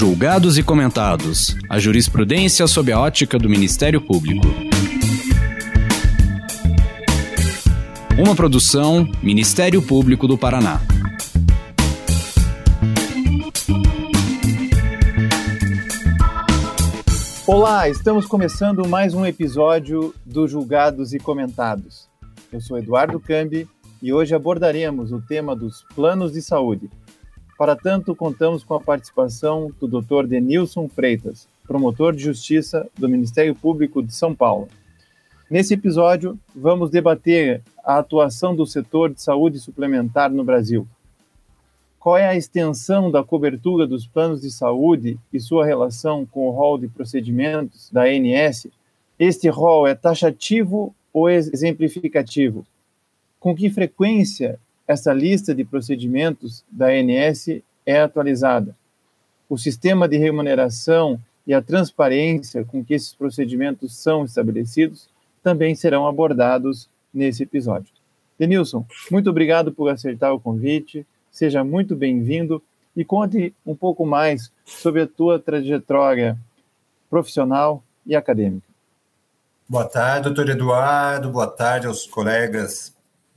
[0.00, 1.54] Julgados e comentados.
[1.68, 4.46] A jurisprudência sob a ótica do Ministério Público.
[8.18, 10.80] Uma produção Ministério Público do Paraná.
[17.46, 22.08] Olá, estamos começando mais um episódio do Julgados e Comentados.
[22.50, 23.68] Eu sou Eduardo Cambi
[24.02, 26.88] e hoje abordaremos o tema dos planos de saúde.
[27.60, 30.26] Para tanto, contamos com a participação do Dr.
[30.26, 34.66] Denilson Freitas, promotor de justiça do Ministério Público de São Paulo.
[35.50, 40.88] Nesse episódio, vamos debater a atuação do setor de saúde suplementar no Brasil
[41.98, 46.50] qual é a extensão da cobertura dos planos de saúde e sua relação com o
[46.50, 48.68] rol de procedimentos da ANS?
[49.18, 52.66] Este rol é taxativo ou exemplificativo?
[53.38, 54.58] Com que frequência
[54.90, 58.76] essa lista de procedimentos da ANS é atualizada?
[59.48, 65.08] O sistema de remuneração e a transparência com que esses procedimentos são estabelecidos
[65.44, 67.92] também serão abordados nesse episódio.
[68.36, 71.06] Denilson, muito obrigado por aceitar o convite.
[71.30, 72.60] Seja muito bem-vindo
[72.96, 76.36] e conte um pouco mais sobre a tua trajetória
[77.08, 78.66] profissional e acadêmica.
[79.68, 81.30] Boa tarde, doutor Eduardo.
[81.30, 82.92] Boa tarde aos colegas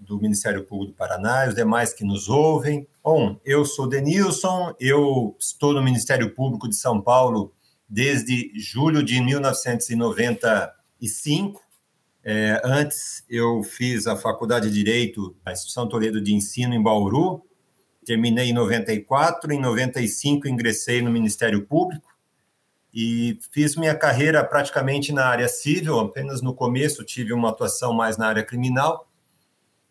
[0.06, 2.86] do Ministério Público do Paraná e os demais que nos ouvem.
[3.04, 7.52] Bom, eu sou Denilson, eu estou no Ministério Público de São Paulo
[7.90, 11.62] desde julho de 1995.
[12.24, 17.46] É, antes, eu fiz a Faculdade de Direito da Instituição Toledo de Ensino em Bauru,
[18.06, 22.14] terminei em 94, em 95 ingressei no Ministério Público
[22.94, 28.18] e fiz minha carreira praticamente na área civil, apenas no começo tive uma atuação mais
[28.18, 29.08] na área criminal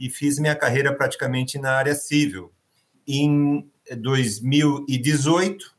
[0.02, 2.52] e fiz minha carreira praticamente na área civil.
[3.06, 5.72] Em 2018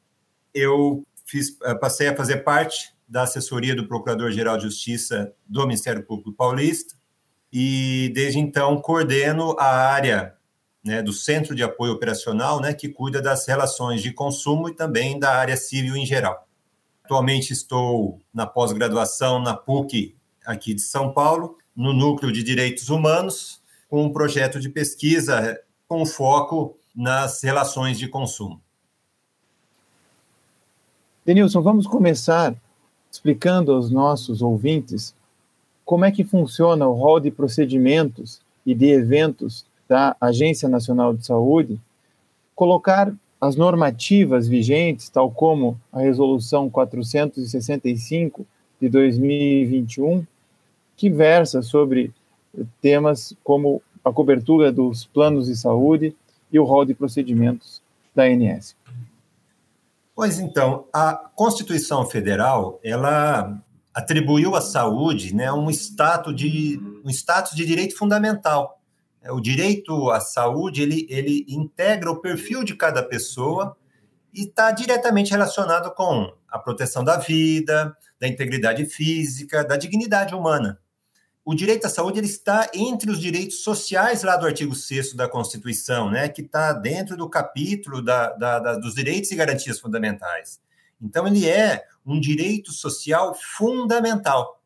[0.53, 6.01] eu fiz, eh, passei a fazer parte da assessoria do Procurador-Geral de Justiça do Ministério
[6.03, 6.95] Público Paulista
[7.51, 10.35] e desde então coordeno a área
[10.81, 15.19] né, do Centro de Apoio Operacional, né, que cuida das relações de consumo e também
[15.19, 16.47] da área civil em geral.
[17.03, 23.61] Atualmente estou na pós-graduação na PUC aqui de São Paulo, no Núcleo de Direitos Humanos,
[23.93, 28.59] com um projeto de pesquisa com foco nas relações de consumo.
[31.23, 32.55] Denilson, vamos começar
[33.11, 35.13] explicando aos nossos ouvintes
[35.85, 41.23] como é que funciona o rol de procedimentos e de eventos da Agência Nacional de
[41.23, 41.79] Saúde,
[42.55, 48.43] colocar as normativas vigentes, tal como a Resolução 465
[48.81, 50.25] de 2021,
[50.97, 52.11] que versa sobre
[52.81, 56.15] temas como a cobertura dos planos de saúde
[56.51, 57.81] e o rol de procedimentos
[58.15, 58.75] da ANS.
[60.15, 63.59] Pois então, a Constituição Federal, ela
[63.93, 68.79] atribuiu à saúde né, um, status de, um status de direito fundamental.
[69.21, 73.75] É, o direito à saúde ele, ele integra o perfil de cada pessoa
[74.33, 80.79] e está diretamente relacionado com a proteção da vida, da integridade física, da dignidade humana.
[81.45, 85.27] O direito à saúde ele está entre os direitos sociais lá do artigo 6 da
[85.27, 90.61] Constituição, né, que está dentro do capítulo da, da, da, dos direitos e garantias fundamentais.
[91.01, 94.61] Então, ele é um direito social fundamental.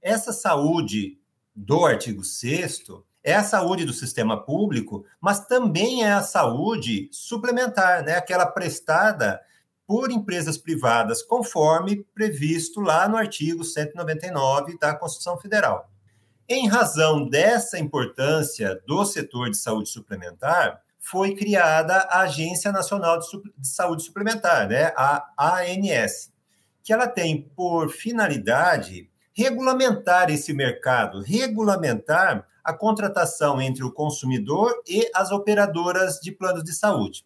[0.00, 1.18] Essa saúde
[1.54, 2.84] do artigo 6
[3.22, 8.16] é a saúde do sistema público, mas também é a saúde suplementar, né?
[8.16, 9.38] aquela prestada
[9.86, 15.91] por empresas privadas, conforme previsto lá no artigo 199 da Constituição Federal.
[16.48, 23.26] Em razão dessa importância do setor de saúde suplementar, foi criada a Agência Nacional de,
[23.62, 24.92] Saúde Suplementar, né?
[24.96, 26.30] a ANS,
[26.82, 35.10] que ela tem por finalidade regulamentar esse mercado, regulamentar a contratação entre o consumidor e
[35.14, 37.24] as operadoras de planos de saúde.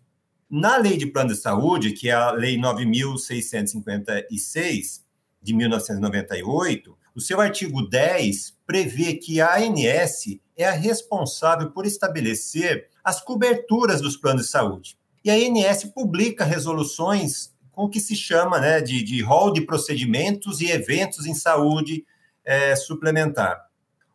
[0.49, 5.05] Na Lei de Plano de Saúde, que é a Lei 9656
[5.43, 12.89] de 1998, o seu artigo 10 prevê que a ANS é a responsável por estabelecer
[13.03, 14.99] as coberturas dos planos de saúde.
[15.25, 19.63] E a ANS publica resoluções com o que se chama né, de, de rol de
[19.63, 22.05] procedimentos e eventos em saúde
[22.45, 23.67] é, suplementar.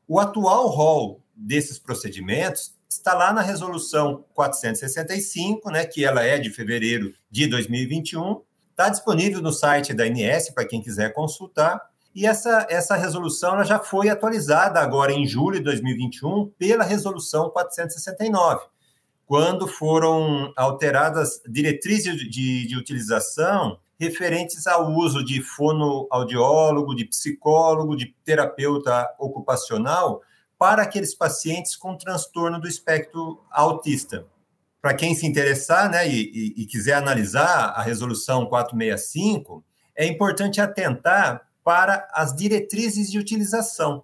[0.08, 6.52] O atual rol desses procedimentos está lá na resolução 465, né, que ela é de
[6.52, 11.91] fevereiro de 2021, está disponível no site da INS para quem quiser consultar.
[12.14, 18.66] E essa, essa resolução já foi atualizada agora em julho de 2021 pela resolução 469,
[19.26, 28.14] quando foram alteradas diretrizes de, de, utilização referentes ao uso de fonoaudiólogo, de psicólogo, de
[28.26, 30.22] terapeuta ocupacional
[30.58, 34.26] para aqueles pacientes com transtorno do espectro autista.
[34.82, 39.64] Para quem se interessar né, e, e quiser analisar a resolução 465,
[39.96, 44.04] é importante atentar para as diretrizes de utilização.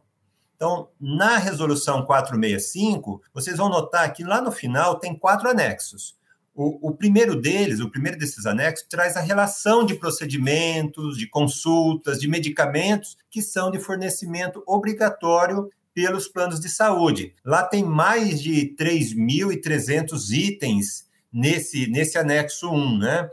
[0.56, 6.18] Então, na resolução 465, vocês vão notar que lá no final tem quatro anexos.
[6.56, 12.19] O, o, primeiro deles, o primeiro desses anexos, traz a relação de procedimentos, de consultas,
[12.19, 17.36] de medicamentos que são de fornecimento obrigatório pelos planos de saúde.
[17.45, 23.30] Lá tem mais de 3.300 itens nesse, nesse anexo 1, né?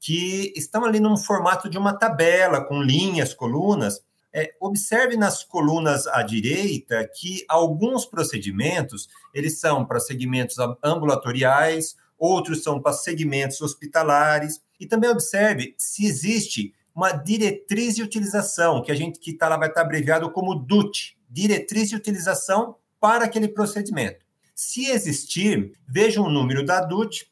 [0.00, 4.00] Que estão ali num formato de uma tabela, com linhas, colunas.
[4.32, 12.62] É, observe nas colunas à direita que alguns procedimentos, eles são para segmentos ambulatoriais, outros
[12.62, 14.60] são para segmentos hospitalares.
[14.78, 19.56] E também observe se existe uma diretriz de utilização, que a gente que está lá
[19.56, 24.26] vai estar abreviado como DUT, diretriz de utilização para aquele procedimento.
[24.52, 27.30] Se existir, vejam o número da DUT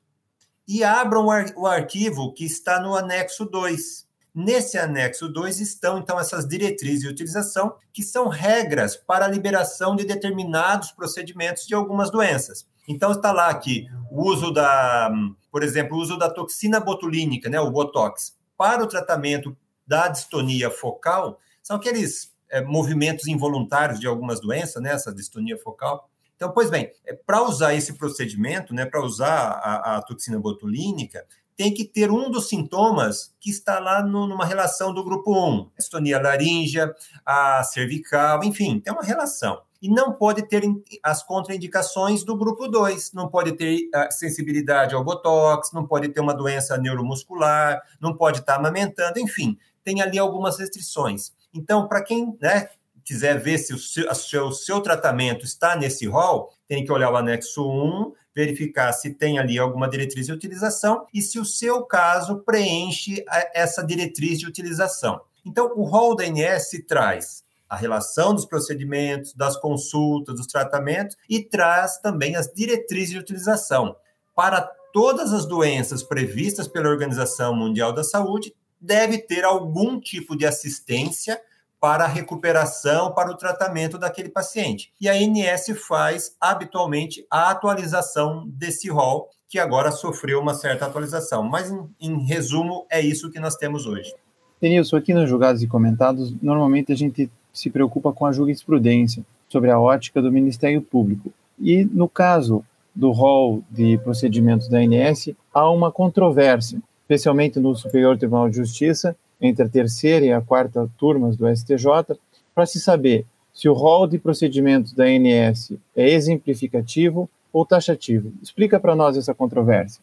[0.67, 1.27] e abram
[1.57, 4.07] o arquivo que está no anexo 2.
[4.35, 9.97] Nesse anexo 2 estão, então, essas diretrizes de utilização, que são regras para a liberação
[9.97, 12.67] de determinados procedimentos de algumas doenças.
[12.87, 15.11] Então, está lá que o uso da,
[15.51, 20.71] por exemplo, o uso da toxina botulínica, né, o Botox, para o tratamento da distonia
[20.71, 26.11] focal, são aqueles é, movimentos involuntários de algumas doenças, né, essa distonia focal.
[26.37, 31.27] Então, pois bem, é, para usar esse procedimento, né, para usar a, a, toxina botulínica,
[31.57, 35.71] tem que ter um dos sintomas que está lá no, numa relação do grupo 1,
[35.75, 36.95] a distonia laríngea,
[37.25, 39.63] a cervical, enfim, tem uma relação.
[39.81, 40.63] E não pode ter
[41.03, 46.35] as contraindicações do grupo 2, não pode ter sensibilidade ao botox, não pode ter uma
[46.35, 51.33] doença neuromuscular, não pode estar amamentando, enfim, tem ali algumas restrições.
[51.55, 52.69] Então, para quem né,
[53.07, 57.65] quiser ver se o seu, seu, tratamento está nesse rol, tem que olhar o anexo
[57.65, 63.25] 1, verificar se tem ali alguma diretriz de utilização e se o seu caso preenche
[63.55, 65.21] essa diretriz de utilização.
[65.45, 71.43] Então, o rol da ANS traz a relação dos procedimentos, das consultas, dos tratamentos e
[71.43, 73.97] traz também as diretrizes de utilização.
[74.35, 74.61] Para
[74.93, 81.41] todas as doenças previstas pela Organização Mundial da Saúde, deve ter algum tipo de assistência
[81.87, 84.91] para a recuperação, para o tratamento daquele paciente.
[85.01, 91.45] E a ANS faz habitualmente a atualização desse rol, que agora sofreu uma certa atualização.
[91.45, 94.13] Mas, em, em resumo, é isso que nós temos hoje.
[94.61, 99.71] Denilson, aqui nos julgados e comentados, normalmente a gente se preocupa com a jurisprudência sobre
[99.71, 101.33] a ótica do Ministério Público.
[101.57, 108.19] E no caso do rol de procedimentos da ANS, há uma controvérsia especialmente no Superior
[108.19, 112.17] Tribunal de Justiça, entre a terceira e a quarta turmas do STJ,
[112.55, 118.33] para se saber se o rol de procedimentos da ANS é exemplificativo ou taxativo.
[118.43, 120.01] Explica para nós essa controvérsia.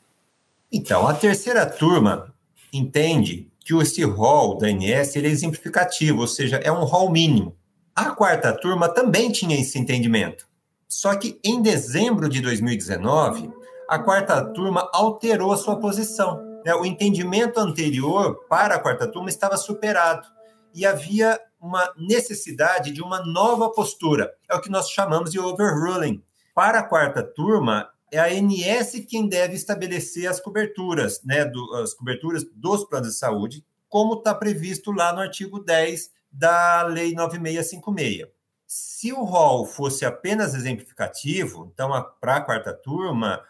[0.72, 2.34] Então, a terceira turma
[2.72, 7.56] entende que esse rol da ANS é exemplificativo, ou seja, é um rol mínimo.
[7.96, 10.48] A quarta turma também tinha esse entendimento.
[10.90, 13.52] Só que em dezembro de 2019,
[13.88, 19.58] a quarta turma alterou a sua posição o entendimento anterior para a quarta turma estava
[19.58, 20.28] superado
[20.74, 24.34] e havia uma necessidade de uma nova postura.
[24.50, 26.24] É o que nós chamamos de overruling.
[26.54, 31.94] Para a quarta turma, é a ANS quem deve estabelecer as coberturas, né, do, as
[31.94, 38.28] coberturas dos planos de saúde, como está previsto lá no artigo 10 da Lei 9656.
[38.68, 41.90] Se o rol fosse apenas exemplificativo, então,
[42.20, 43.42] para a quarta turma,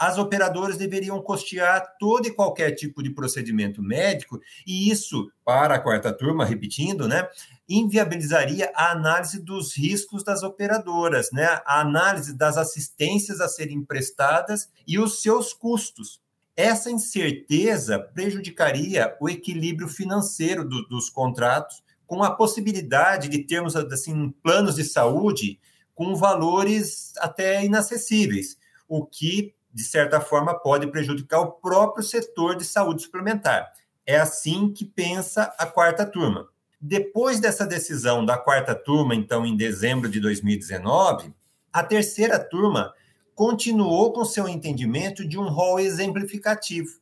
[0.00, 5.78] as operadoras deveriam custear todo e qualquer tipo de procedimento médico, e isso, para a
[5.78, 7.28] quarta turma, repetindo, né,
[7.68, 14.70] inviabilizaria a análise dos riscos das operadoras, né, a análise das assistências a serem prestadas
[14.86, 16.18] e os seus custos.
[16.56, 24.30] Essa incerteza prejudicaria o equilíbrio financeiro do, dos contratos, com a possibilidade de termos assim
[24.42, 25.60] planos de saúde
[25.94, 28.56] com valores até inacessíveis,
[28.88, 33.70] o que de certa forma, pode prejudicar o próprio setor de saúde suplementar.
[34.06, 36.48] É assim que pensa a quarta turma.
[36.80, 41.32] Depois dessa decisão da quarta turma, então, em dezembro de 2019,
[41.72, 42.92] a terceira turma
[43.34, 46.98] continuou com seu entendimento de um rol exemplificativo.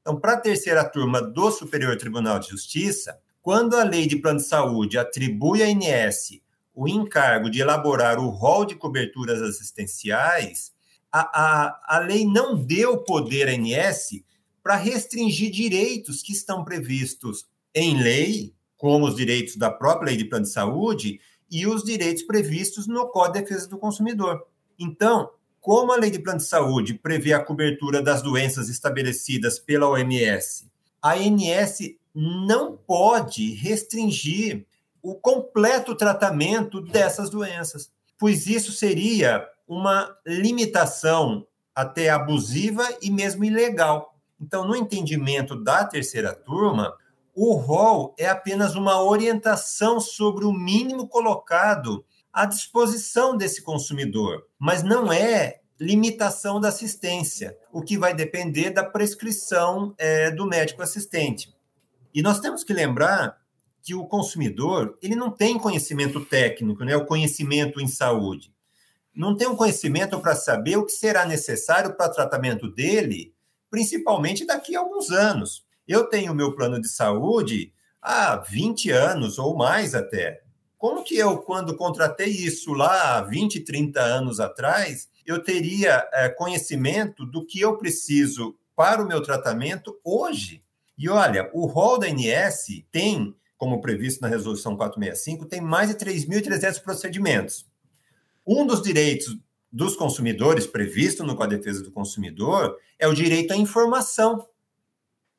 [0.00, 4.38] Então, para a terceira turma do Superior Tribunal de Justiça, quando a lei de plano
[4.38, 6.40] de saúde atribui à INS
[6.74, 10.71] o encargo de elaborar o rol de coberturas assistenciais,
[11.12, 14.22] a, a, a lei não deu poder à ANS
[14.62, 20.24] para restringir direitos que estão previstos em lei, como os direitos da própria lei de
[20.24, 24.46] plano de saúde e os direitos previstos no Código de Defesa do Consumidor.
[24.78, 29.88] Então, como a lei de plano de saúde prevê a cobertura das doenças estabelecidas pela
[29.88, 30.66] OMS,
[31.00, 31.78] a ANS
[32.14, 34.66] não pode restringir
[35.02, 44.14] o completo tratamento dessas doenças, pois isso seria uma limitação até abusiva e mesmo ilegal.
[44.38, 46.94] Então, no entendimento da terceira turma,
[47.34, 54.82] o rol é apenas uma orientação sobre o mínimo colocado à disposição desse consumidor, mas
[54.82, 61.52] não é limitação da assistência, o que vai depender da prescrição é, do médico assistente.
[62.14, 63.38] E nós temos que lembrar
[63.82, 68.52] que o consumidor ele não tem conhecimento técnico, né, o conhecimento em saúde.
[69.14, 73.34] Não tem um conhecimento para saber o que será necessário para o tratamento dele,
[73.70, 75.64] principalmente daqui a alguns anos.
[75.86, 80.42] Eu tenho meu plano de saúde há 20 anos ou mais até.
[80.78, 87.24] Como que eu, quando contratei isso lá 20, 30 anos atrás, eu teria é, conhecimento
[87.24, 90.64] do que eu preciso para o meu tratamento hoje?
[90.98, 95.94] E olha, o rol da ANS tem, como previsto na resolução 465, tem mais de
[95.94, 97.66] 3.300 procedimentos.
[98.46, 99.36] Um dos direitos
[99.70, 104.46] dos consumidores previsto no Código de Defesa do Consumidor é o direito à informação.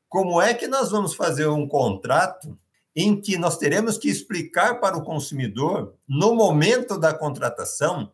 [0.09, 2.57] Como é que nós vamos fazer um contrato
[2.95, 8.11] em que nós teremos que explicar para o consumidor, no momento da contratação,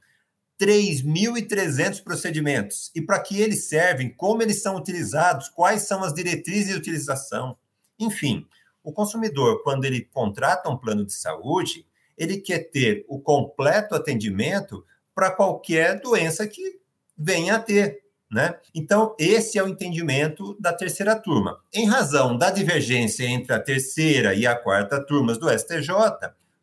[0.60, 6.67] 3.300 procedimentos e para que eles servem, como eles são utilizados, quais são as diretrizes
[6.67, 7.58] de utilização.
[7.98, 8.46] Enfim,
[8.84, 11.86] o consumidor, quando ele contrata um plano de saúde,
[12.20, 14.86] ele quer ter o completo atendimento
[15.16, 16.80] para qualquer doença que
[17.18, 18.04] venha a ter.
[18.30, 18.56] Né?
[18.76, 21.60] Então, esse é o entendimento da terceira turma.
[21.74, 25.90] Em razão da divergência entre a terceira e a quarta turmas do STJ,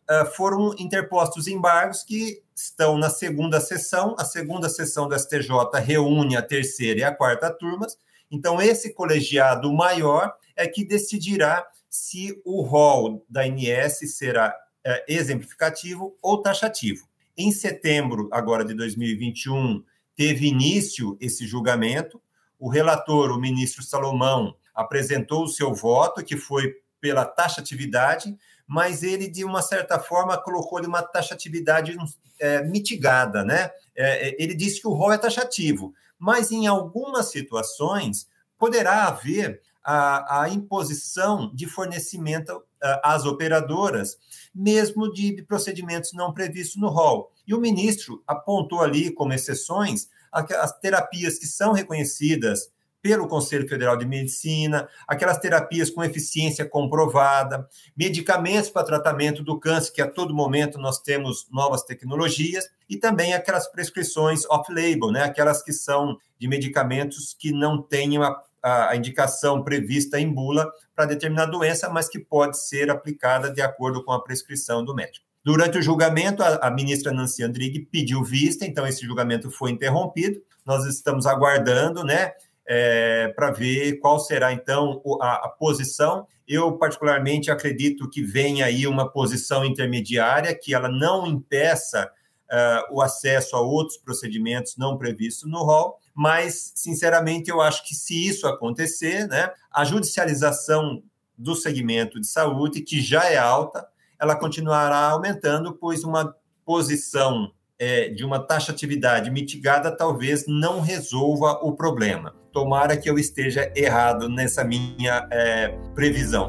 [0.09, 4.15] ah, foram interpostos embargos que estão na segunda sessão.
[4.17, 5.49] A segunda sessão do STJ
[5.83, 7.99] reúne a terceira e a quarta turmas.
[8.31, 14.55] Então, esse colegiado maior é que decidirá se o rol da ANS será
[14.87, 17.09] é, exemplificativo ou taxativo.
[17.37, 19.83] Em setembro, agora de 2021,
[20.15, 22.23] teve início esse julgamento.
[22.57, 29.29] O relator, o ministro Salomão, apresentou o seu voto, que foi pela taxatividade, mas ele,
[29.29, 31.97] de uma certa forma, colocou-lhe uma taxatividade
[32.39, 33.71] é, mitigada, né?
[33.95, 39.61] É, é, ele disse que o rol é taxativo, mas em algumas situações poderá haver
[39.87, 42.61] a, a imposição de fornecimento
[43.05, 44.19] às operadoras,
[44.53, 47.31] mesmo de procedimentos não previstos no rol.
[47.47, 52.69] E o ministro apontou ali como exceções as terapias que são reconhecidas
[53.01, 59.93] pelo Conselho Federal de Medicina, aquelas terapias com eficiência comprovada, medicamentos para tratamento do câncer,
[59.93, 65.23] que a todo momento nós temos novas tecnologias, e também aquelas prescrições off-label, né?
[65.23, 71.07] aquelas que são de medicamentos que não tenham a, a, indicação prevista em bula para
[71.07, 75.25] determinada doença, mas que pode ser aplicada de acordo com a prescrição do médico.
[75.45, 80.43] Durante o julgamento, a, a ministra Nancy Andrighi pediu vista, então esse julgamento foi interrompido.
[80.65, 82.33] Nós estamos aguardando, né,
[82.67, 86.27] é, para ver qual será então a, a, posição.
[86.49, 92.11] Eu, particularmente, acredito que venha aí uma posição intermediária, que ela não impeça
[92.51, 97.95] uh, o acesso a outros procedimentos não previstos no rol, mas, sinceramente, eu acho que
[97.95, 101.03] se isso acontecer, né, a judicialização
[101.37, 103.87] do segmento de saúde, que já é alta,
[104.19, 106.35] ela continuará aumentando, pois uma
[106.65, 112.35] posição é, de uma taxatividade mitigada talvez não resolva o problema.
[112.53, 116.49] Tomara que eu esteja errado nessa minha é, previsão.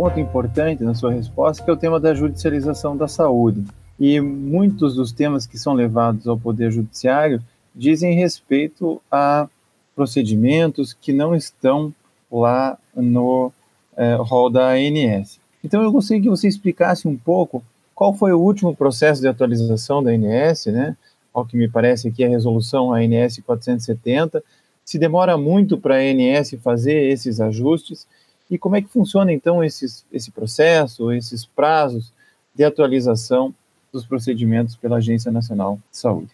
[0.00, 3.62] Ponto importante na sua resposta, que é o tema da judicialização da saúde.
[3.98, 7.42] E muitos dos temas que são levados ao Poder Judiciário
[7.74, 9.46] dizem respeito a
[9.94, 11.92] procedimentos que não estão
[12.32, 13.52] lá no
[13.94, 15.38] é, rol da ANS.
[15.62, 17.62] Então, eu gostaria que você explicasse um pouco
[17.94, 20.96] qual foi o último processo de atualização da ANS, né?
[21.30, 24.42] Ao que me parece aqui a resolução ANS 470.
[24.82, 28.06] Se demora muito para a ANS fazer esses ajustes
[28.50, 32.12] E como é que funciona então esses, esse processo, esses prazos
[32.54, 33.54] de atualização
[33.92, 36.30] dos procedimentos pela Agência Nacional de Saúde?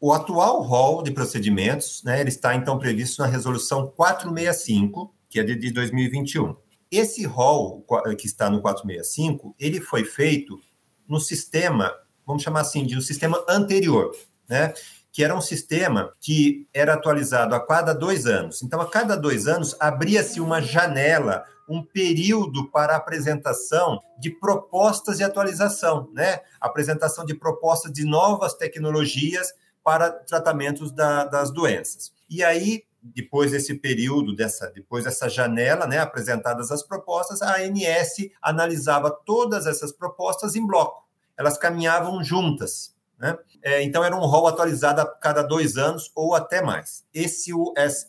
[0.00, 5.44] O atual rol de procedimentos, né, ele está então previsto na resolução 465, que é
[5.44, 6.56] de 2021.
[6.90, 7.84] Esse rol
[8.18, 10.58] que está no 465, ele foi feito
[11.06, 11.92] no sistema,
[12.26, 14.10] vamos chamar assim, de um sistema anterior,
[14.48, 14.72] né?
[15.12, 18.62] Que era um sistema que era atualizado a cada dois anos.
[18.62, 25.24] Então, a cada dois anos, abria-se uma janela, um período para apresentação de propostas de
[25.24, 26.40] atualização, né?
[26.60, 29.52] Apresentação de propostas de novas tecnologias
[29.82, 32.12] para tratamentos da, das doenças.
[32.28, 38.30] E aí, depois desse período, dessa, depois dessa janela, né, apresentadas as propostas, a ANS
[38.42, 41.08] analisava todas essas propostas em bloco.
[41.36, 42.94] Elas caminhavam juntas.
[43.20, 43.36] Né?
[43.62, 47.04] É, então, era um rol atualizado a cada dois anos ou até mais.
[47.12, 47.52] Esse,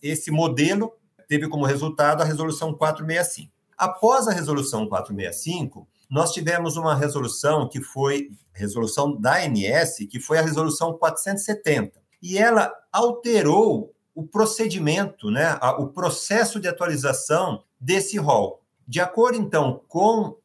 [0.02, 0.94] esse modelo
[1.28, 3.52] teve como resultado a Resolução 465.
[3.78, 10.38] Após a Resolução 465, nós tivemos uma resolução que foi resolução da ANS, que foi
[10.38, 12.00] a Resolução 470.
[12.22, 18.62] E ela alterou o procedimento, né, o processo de atualização desse rol.
[18.88, 20.38] De acordo, então, com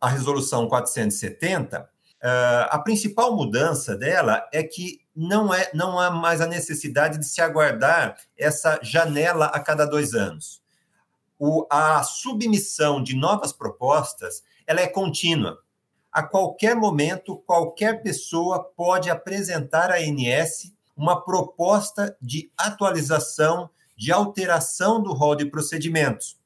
[0.00, 1.88] a Resolução 470,
[2.24, 7.26] Uh, a principal mudança dela é que não, é, não há mais a necessidade de
[7.26, 10.62] se aguardar essa janela a cada dois anos.
[11.38, 15.58] O, a submissão de novas propostas ela é contínua.
[16.10, 25.02] A qualquer momento, qualquer pessoa pode apresentar à ANS uma proposta de atualização, de alteração
[25.02, 26.38] do rol de procedimentos.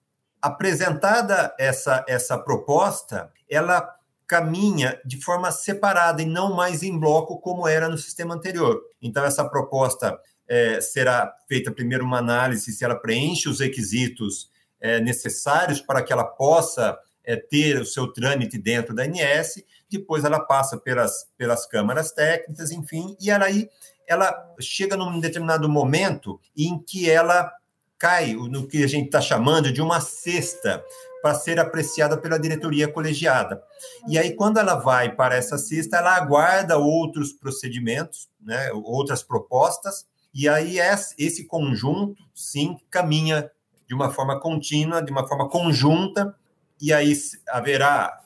[0.43, 3.98] Apresentada essa, essa proposta, ela
[4.29, 8.79] caminha de forma separada e não mais em bloco como era no sistema anterior.
[9.01, 15.01] Então, essa proposta é, será feita primeiro uma análise se ela preenche os requisitos é,
[15.01, 20.41] necessários para que ela possa é, ter o seu trâmite dentro da ANS, depois ela
[20.41, 23.69] passa pelas, pelas câmaras técnicas, enfim, e ela aí
[24.07, 27.53] ela chega num determinado momento em que ela
[27.99, 30.83] cai no que a gente está chamando de uma cesta
[31.23, 33.63] para ser apreciada pela diretoria colegiada.
[34.09, 40.07] E aí, quando ela vai para essa cesta, ela aguarda outros procedimentos, né, outras propostas,
[40.33, 40.79] e aí
[41.19, 43.51] esse conjunto, sim, caminha
[43.87, 46.35] de uma forma contínua, de uma forma conjunta,
[46.81, 47.13] e aí
[47.49, 48.21] haverá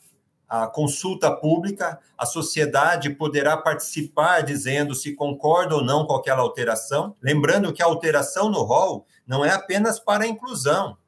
[0.48, 7.16] a consulta pública, a sociedade poderá participar dizendo se concorda ou não com aquela alteração.
[7.22, 10.98] Lembrando que a alteração no rol não é apenas para a inclusão,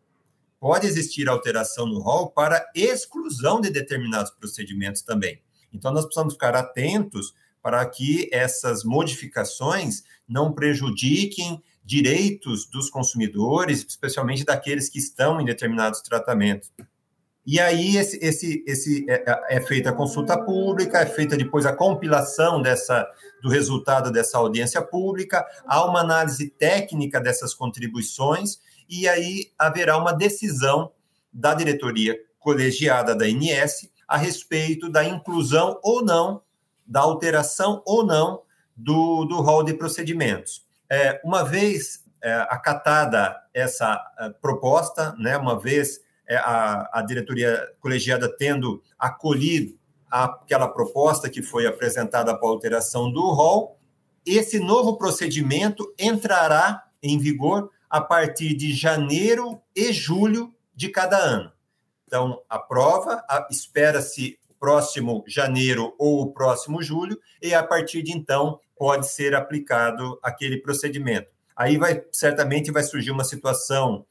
[0.64, 5.42] pode existir alteração no rol para exclusão de determinados procedimentos também.
[5.70, 14.42] Então, nós precisamos ficar atentos para que essas modificações não prejudiquem direitos dos consumidores, especialmente
[14.42, 16.72] daqueles que estão em determinados tratamentos.
[17.46, 21.66] E aí esse, esse, esse é, é, é, feita a consulta pública, é feita depois
[21.66, 23.06] a compilação dessa
[23.42, 30.12] do resultado dessa audiência pública, há uma análise técnica dessas contribuições e aí haverá uma
[30.12, 30.92] decisão
[31.32, 36.42] da diretoria colegiada da INS a respeito da inclusão ou não,
[36.86, 38.42] da alteração ou não
[38.76, 40.64] do, do rol de procedimentos.
[40.90, 47.66] É, uma vez é, acatada essa é, proposta, né, uma vez é, a, a diretoria
[47.80, 49.78] colegiada tendo acolhido
[50.10, 53.78] aquela proposta que foi apresentada para alteração do rol,
[54.24, 61.52] esse novo procedimento entrará em vigor a partir de janeiro e julho de cada ano.
[62.06, 68.58] Então, a prova espera-se próximo janeiro ou o próximo julho, e a partir de então
[68.76, 71.28] pode ser aplicado aquele procedimento.
[71.54, 74.06] Aí vai certamente vai surgir uma situação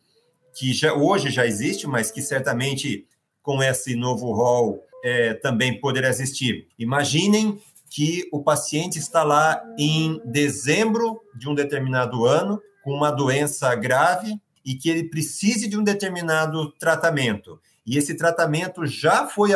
[0.56, 3.08] que já, hoje já existe, mas que certamente
[3.42, 6.68] com esse novo rol é, também poderá existir.
[6.78, 7.60] Imaginem
[7.90, 14.40] que o paciente está lá em dezembro de um determinado ano com uma doença grave
[14.66, 17.60] e que ele precise de um determinado tratamento.
[17.86, 19.52] E esse tratamento já foi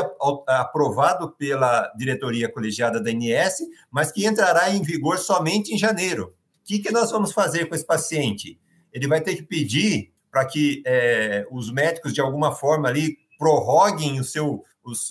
[0.48, 3.60] aprovado pela diretoria colegiada da INS,
[3.90, 6.34] mas que entrará em vigor somente em janeiro.
[6.62, 8.60] O que, que nós vamos fazer com esse paciente?
[8.92, 14.20] Ele vai ter que pedir para que é, os médicos, de alguma forma, ali prorroguem
[14.20, 14.62] o seu,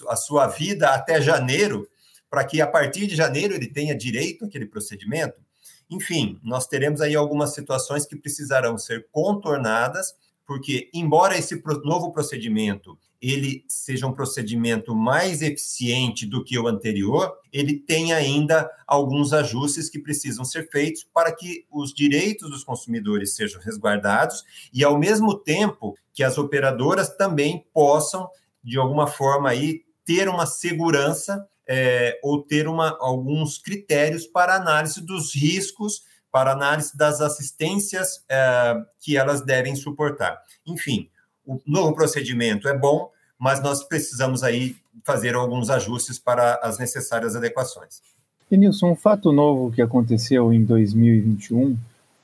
[0.09, 1.89] a sua vida até janeiro,
[2.29, 5.41] para que a partir de janeiro ele tenha direito àquele procedimento.
[5.91, 10.15] Enfim, nós teremos aí algumas situações que precisarão ser contornadas,
[10.47, 17.33] porque, embora esse novo procedimento ele seja um procedimento mais eficiente do que o anterior,
[17.53, 23.35] ele tem ainda alguns ajustes que precisam ser feitos para que os direitos dos consumidores
[23.35, 28.29] sejam resguardados e, ao mesmo tempo, que as operadoras também possam,
[28.63, 35.01] de alguma forma, aí, ter uma segurança é, ou ter uma, alguns critérios para análise
[35.01, 40.41] dos riscos, para análise das assistências é, que elas devem suportar.
[40.67, 41.09] Enfim,
[41.45, 47.37] o novo procedimento é bom, mas nós precisamos aí fazer alguns ajustes para as necessárias
[47.37, 48.03] adequações.
[48.51, 51.77] Nilson, um fato novo que aconteceu em 2021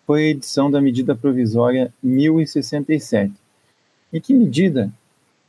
[0.07, 3.33] foi a edição da medida provisória 1067.
[4.13, 4.93] Em que medida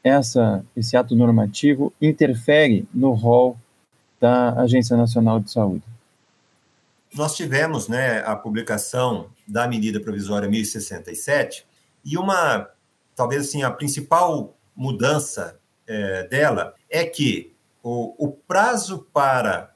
[0.03, 3.57] essa, esse ato normativo interfere no rol
[4.23, 5.83] da Agência Nacional de Saúde?
[7.13, 11.65] Nós tivemos né, a publicação da medida provisória 1067
[12.05, 12.69] e uma,
[13.17, 19.73] talvez assim, a principal mudança é, dela é que o, o prazo para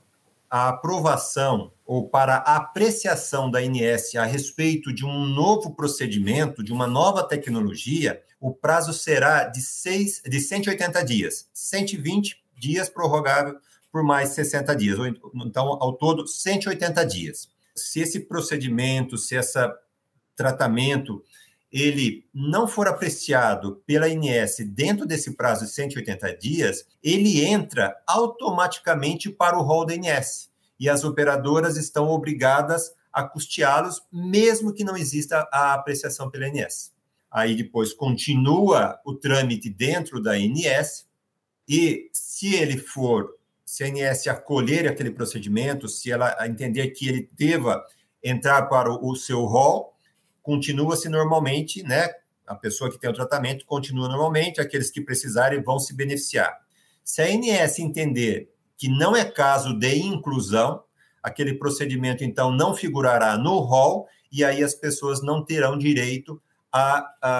[0.50, 6.72] a aprovação ou para a apreciação da INS a respeito de um novo procedimento, de
[6.72, 13.60] uma nova tecnologia, o prazo será de, seis, de 180 dias, 120 dias prorrogável
[13.98, 15.00] por mais 60 dias,
[15.34, 17.50] então, ao todo, 180 dias.
[17.76, 19.58] Se esse procedimento, se esse
[20.36, 21.24] tratamento
[21.72, 29.32] ele não for apreciado pela INS dentro desse prazo de 180 dias, ele entra automaticamente
[29.32, 30.52] para o rol da INS.
[30.80, 36.94] E as operadoras estão obrigadas a custeá-los, mesmo que não exista a apreciação pela INS.
[37.32, 41.08] Aí depois continua o trâmite dentro da INS,
[41.68, 43.37] e se ele for,
[43.68, 47.84] se a INS acolher aquele procedimento, se ela entender que ele deva
[48.24, 49.94] entrar para o seu rol,
[50.42, 52.08] continua-se normalmente, né?
[52.48, 56.58] A pessoa que tem o tratamento continua normalmente, aqueles que precisarem vão se beneficiar.
[57.04, 60.82] Se a ANS entender que não é caso de inclusão,
[61.22, 67.00] aquele procedimento então não figurará no rol e aí as pessoas não terão direito a,
[67.22, 67.32] a,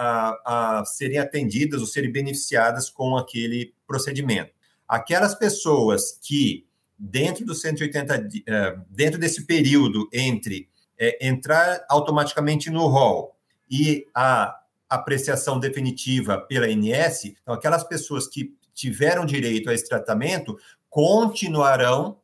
[0.00, 4.55] a, a serem atendidas ou serem beneficiadas com aquele procedimento.
[4.88, 6.66] Aquelas pessoas que
[6.98, 10.68] dentro dos 180 eh, dentro desse período entre
[10.98, 13.36] é, entrar automaticamente no rol
[13.70, 20.56] e a apreciação definitiva pela INS, então aquelas pessoas que tiveram direito a esse tratamento
[20.88, 22.18] continuarão,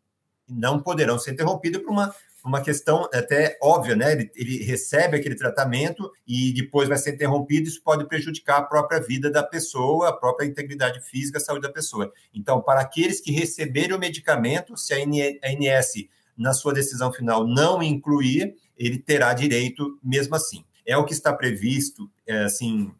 [0.48, 4.12] não poderão ser interrompidas por uma, uma questão até óbvia, né?
[4.12, 9.00] Ele, ele, recebe aquele tratamento e depois vai ser interrompido, isso pode prejudicar a própria
[9.00, 12.12] vida da pessoa, a própria integridade física, a saúde da pessoa.
[12.34, 17.82] Então, para aqueles que receberem o medicamento, se a INS na sua decisão final não
[17.82, 20.64] incluir, ele terá direito mesmo assim.
[20.84, 22.92] É o que está previsto, é, assim,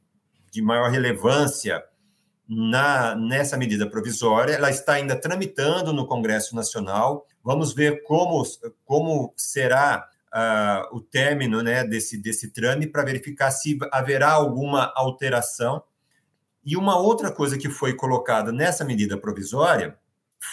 [0.51, 1.83] de maior relevância
[2.49, 4.55] na nessa medida provisória.
[4.55, 7.27] Ela está ainda tramitando no Congresso Nacional.
[7.45, 8.43] Vamos ver como,
[8.85, 15.83] como será uh, o término né, desse, desse trâmite para verificar se haverá alguma alteração.
[16.65, 19.99] E uma outra coisa que foi colocada nessa medida provisória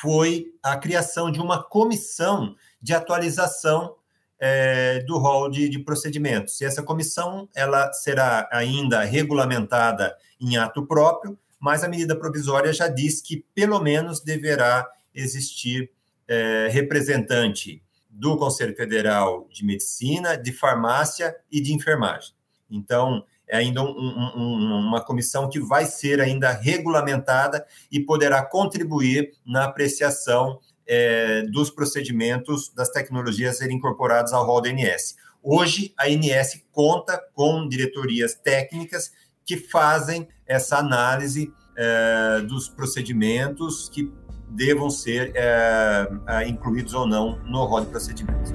[0.01, 3.95] foi a criação de uma comissão de atualização
[4.39, 6.61] é, do rol de, de, procedimentos.
[6.61, 12.87] E essa comissão ela será ainda regulamentada em ato próprio, mas a medida provisória já
[12.87, 15.91] diz que pelo menos deverá existir
[16.29, 22.33] é, representante do Conselho Federal de Medicina, de Farmácia e de Enfermagem.
[22.69, 29.31] Então, é ainda um, um, uma comissão que vai ser ainda regulamentada e poderá contribuir
[29.43, 35.15] na apreciação é, dos procedimentos das tecnologias serem incorporados ao rol da ANS.
[35.41, 39.11] Hoje, a ANS conta com diretorias técnicas
[39.43, 44.11] que fazem essa análise é, dos procedimentos que
[44.49, 48.51] devam ser é, é incluídos ou não no rol de procedimentos.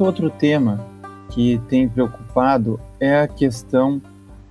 [0.00, 0.86] Outro tema
[1.28, 4.00] que tem preocupado é a questão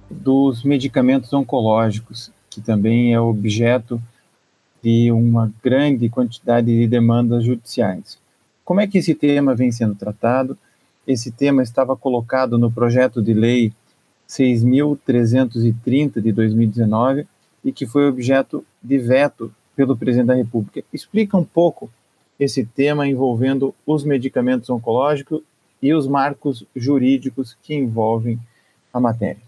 [0.10, 4.02] dos medicamentos oncológicos, que também é objeto
[4.82, 8.18] de uma grande quantidade de demandas judiciais.
[8.64, 10.58] Como é que esse tema vem sendo tratado?
[11.06, 13.74] Esse tema estava colocado no projeto de lei
[14.28, 17.26] 6.330 de 2019
[17.64, 20.84] e que foi objeto de veto pelo presidente da República.
[20.92, 21.90] Explica um pouco
[22.40, 25.42] esse tema envolvendo os medicamentos oncológicos
[25.82, 28.40] e os marcos jurídicos que envolvem
[28.94, 29.47] a matéria.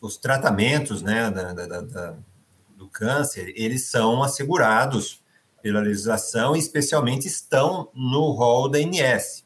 [0.00, 2.16] Os tratamentos né, da, da, da,
[2.76, 5.22] do câncer, eles são assegurados
[5.62, 9.44] pela legislação e especialmente estão no rol da INS,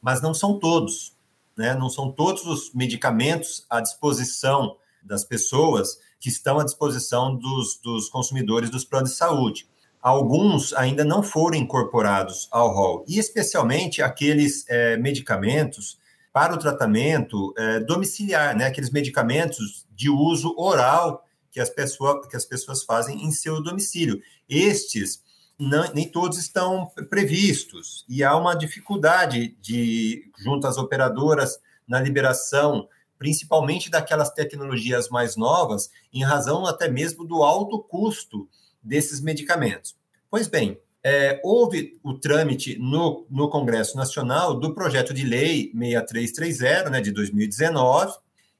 [0.00, 1.14] mas não são todos,
[1.56, 1.74] né?
[1.74, 8.08] não são todos os medicamentos à disposição das pessoas que estão à disposição dos, dos
[8.08, 9.66] consumidores dos planos de saúde
[10.06, 15.98] alguns ainda não foram incorporados ao rol, e especialmente aqueles é, medicamentos
[16.36, 18.66] para o tratamento é, domiciliar, né?
[18.66, 24.20] aqueles medicamentos de uso oral que as, pessoa, que as pessoas fazem em seu domicílio.
[24.46, 25.22] Estes,
[25.58, 32.86] não, nem todos estão previstos, e há uma dificuldade de, junto às operadoras na liberação
[33.18, 38.46] principalmente daquelas tecnologias mais novas, em razão até mesmo do alto custo
[38.82, 39.96] desses medicamentos.
[40.30, 46.90] Pois bem, é, houve o trâmite no, no Congresso Nacional do projeto de lei 6330,
[46.90, 48.12] né, de 2019,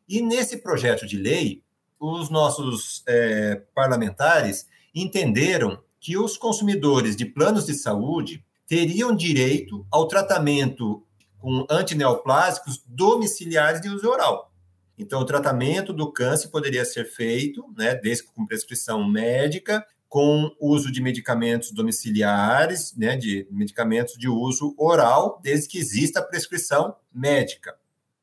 [0.08, 1.64] e nesse projeto de lei,
[1.98, 10.06] os nossos é, parlamentares entenderam que os consumidores de planos de saúde teriam direito ao
[10.06, 11.02] tratamento
[11.40, 14.52] com antineoplásicos domiciliares de uso oral.
[14.96, 20.90] Então, o tratamento do câncer poderia ser feito, né, desde com prescrição médica, com uso
[20.90, 27.74] de medicamentos domiciliares, né, de medicamentos de uso oral, desde que exista prescrição médica.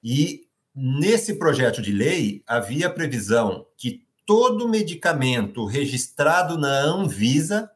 [0.04, 7.70] E nesse projeto de lei havia previsão que todo medicamento registrado na Anvisa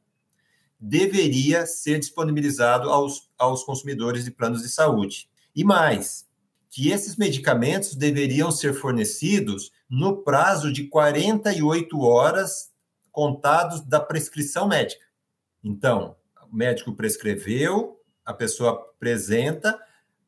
[0.80, 5.30] deveria ser disponibilizado aos, aos consumidores de planos de saúde.
[5.56, 6.26] E mais,
[6.70, 12.70] que esses medicamentos deveriam ser fornecidos no prazo de 48 horas
[13.18, 15.04] contados da prescrição médica.
[15.64, 16.16] Então,
[16.52, 19.76] o médico prescreveu, a pessoa apresenta,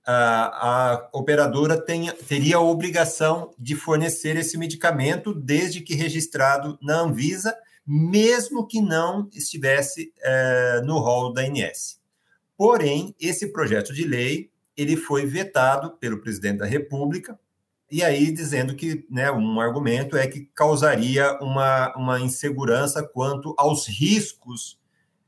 [0.03, 7.01] a, a operadora tem, teria a obrigação de fornecer esse medicamento desde que registrado na
[7.01, 12.01] Anvisa, mesmo que não estivesse é, no rol da INS.
[12.57, 17.39] Porém, esse projeto de lei ele foi vetado pelo presidente da República,
[17.91, 23.87] e aí dizendo que né, um argumento é que causaria uma, uma insegurança quanto aos
[23.87, 24.79] riscos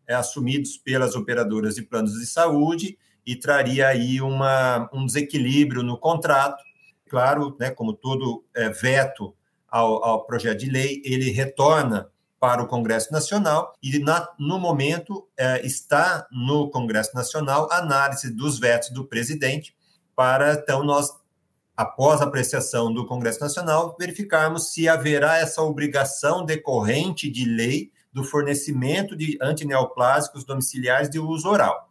[0.07, 5.97] é, assumidos pelas operadoras de planos de saúde e traria aí uma, um desequilíbrio no
[5.97, 6.63] contrato.
[7.09, 9.35] Claro, né, como todo é, veto
[9.67, 15.27] ao, ao, projeto de lei, ele retorna para o Congresso Nacional e, na, no momento,
[15.37, 19.75] é, está no Congresso Nacional a análise dos vetos do presidente
[20.15, 21.20] para, então, nós
[21.75, 28.23] após a apreciação do Congresso Nacional, verificarmos se haverá essa obrigação decorrente de lei do
[28.23, 31.89] fornecimento de antineoplásicos domiciliares de uso oral.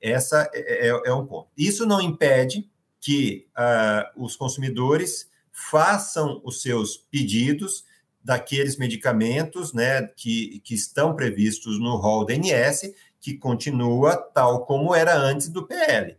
[0.00, 1.48] Essa é, é, é um ponto.
[1.56, 2.68] Isso não impede
[3.00, 7.84] que uh, os consumidores façam os seus pedidos
[8.22, 15.16] daqueles medicamentos né, que, que estão previstos no rol DNS, que continua tal como era
[15.16, 16.16] antes do PL.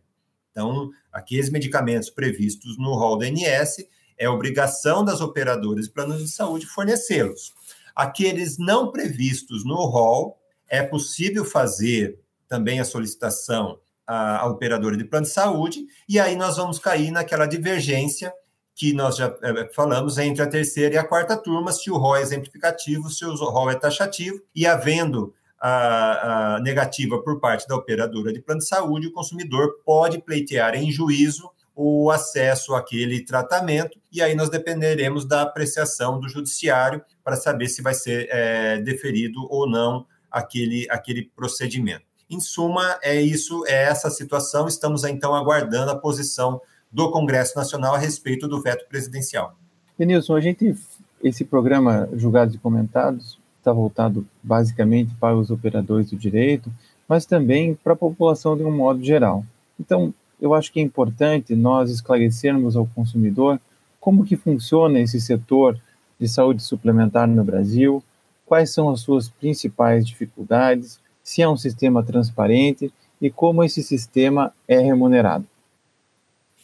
[0.51, 3.77] Então, aqueles medicamentos previstos no rol da ANS,
[4.15, 7.55] é obrigação das operadoras de planos de saúde fornecê-los.
[7.95, 10.37] Aqueles não previstos no rol,
[10.69, 16.57] é possível fazer também a solicitação à, operadora de plano de saúde, e aí nós
[16.57, 18.31] vamos cair naquela divergência
[18.75, 22.15] que nós já é, falamos entre a terceira e a quarta turma, se o rol
[22.15, 27.75] é exemplificativo, se o rol é taxativo, e havendo a, a negativa por parte da
[27.75, 33.99] operadora de plano de saúde, o consumidor pode pleitear em juízo o acesso àquele tratamento,
[34.11, 39.45] e aí nós dependeremos da apreciação do judiciário para saber se vai ser é, deferido
[39.47, 42.03] ou não aquele, aquele procedimento.
[42.29, 44.67] Em suma, é isso, é essa situação.
[44.67, 46.59] Estamos então aguardando a posição
[46.91, 49.55] do Congresso Nacional a respeito do veto presidencial.
[49.97, 50.75] Denilson, a gente,
[51.23, 56.71] esse programa Julgados e Comentados, está voltado basicamente para os operadores do direito,
[57.07, 59.43] mas também para a população de um modo geral.
[59.77, 63.59] Então, eu acho que é importante nós esclarecermos ao consumidor
[63.99, 65.79] como que funciona esse setor
[66.19, 68.01] de saúde suplementar no Brasil,
[68.45, 74.53] quais são as suas principais dificuldades, se é um sistema transparente e como esse sistema
[74.67, 75.45] é remunerado.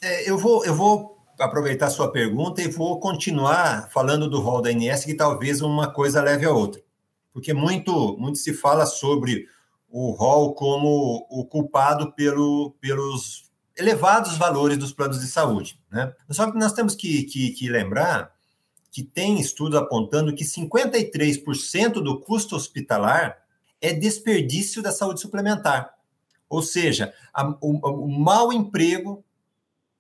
[0.02, 4.70] É, eu, vou, eu vou aproveitar sua pergunta e vou continuar falando do rol da
[4.70, 6.82] ANS, que talvez uma coisa leve a outra
[7.34, 9.48] porque muito, muito se fala sobre
[9.90, 15.80] o rol como o culpado pelo, pelos elevados valores dos planos de saúde.
[15.92, 16.14] Né?
[16.30, 18.32] Só que nós temos que, que, que lembrar
[18.92, 23.40] que tem estudo apontando que 53% do custo hospitalar
[23.82, 25.94] é desperdício da saúde suplementar.
[26.48, 29.26] Ou seja, a, o, o mau emprego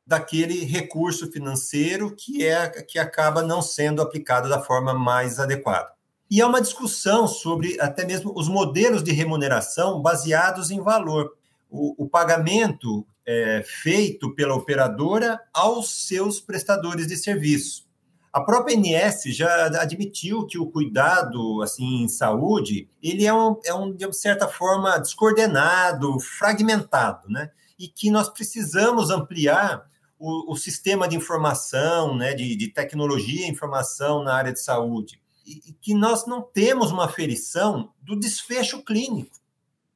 [0.06, 5.92] daquele recurso financeiro que é que acaba não sendo aplicado da forma mais adequada.
[6.30, 11.34] E é uma discussão sobre até mesmo os modelos de remuneração baseados em valor.
[11.70, 17.88] O, o pagamento é, feito pela operadora aos seus prestadores de serviço.
[18.32, 23.74] A própria NS já admitiu que o cuidado assim em saúde ele é um, é
[23.76, 27.52] um de certa forma descoordenado, fragmentado, né?
[27.78, 29.86] E que nós precisamos ampliar
[30.18, 35.20] o, o sistema de informação, né, de, de tecnologia e informação na área de saúde,
[35.46, 39.38] e, que nós não temos uma aferição do desfecho clínico.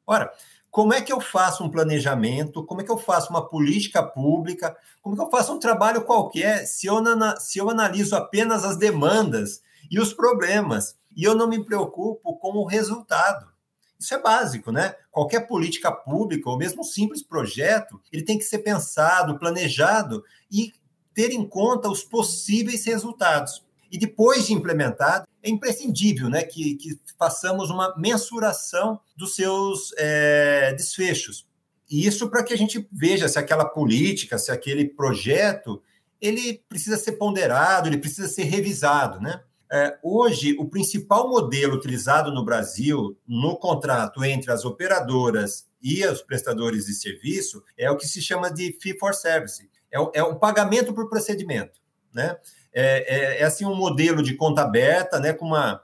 [0.06, 0.32] Ora,
[0.70, 4.78] como é que eu faço um planejamento, como é que eu faço uma política pública,
[5.02, 6.96] como é que eu faço um trabalho qualquer se eu,
[7.40, 12.58] se eu analiso apenas as demandas e os problemas e eu não me preocupo com
[12.58, 13.48] o resultado.
[14.00, 14.96] Isso é básico, né?
[15.10, 20.72] Qualquer política pública, ou mesmo um simples projeto, ele tem que ser pensado, planejado e
[21.16, 23.66] ter em conta os possíveis resultados.
[23.92, 30.74] E depois de implementado, é imprescindível né, que, que façamos uma mensuração dos seus é,
[30.74, 31.48] desfechos.
[31.90, 35.82] E isso para que a gente veja se aquela política, se aquele projeto,
[36.20, 39.22] ele precisa ser ponderado, ele precisa ser revisado.
[39.22, 39.42] Né?
[39.72, 46.22] É, hoje, o principal modelo utilizado no Brasil no contrato entre as operadoras e os
[46.22, 49.70] prestadores de serviço é o que se chama de fee for service.
[49.92, 51.80] É, é um pagamento por procedimento.
[52.14, 52.36] Né?
[52.74, 55.82] É, é, é assim um modelo de conta aberta, né, com uma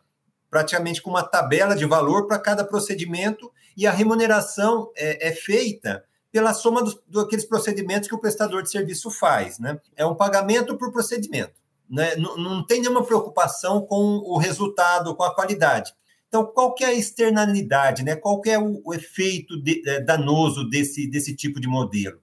[0.49, 6.03] praticamente com uma tabela de valor para cada procedimento e a remuneração é, é feita
[6.31, 9.79] pela soma dos, daqueles procedimentos que o prestador de serviço faz, né?
[9.95, 11.53] É um pagamento por procedimento,
[11.89, 12.15] né?
[12.15, 15.93] Não, não tem nenhuma preocupação com o resultado, com a qualidade.
[16.27, 18.15] Então, qual que é a externalidade, né?
[18.15, 22.19] Qual que é o, o efeito de, é, danoso desse, desse tipo de modelo?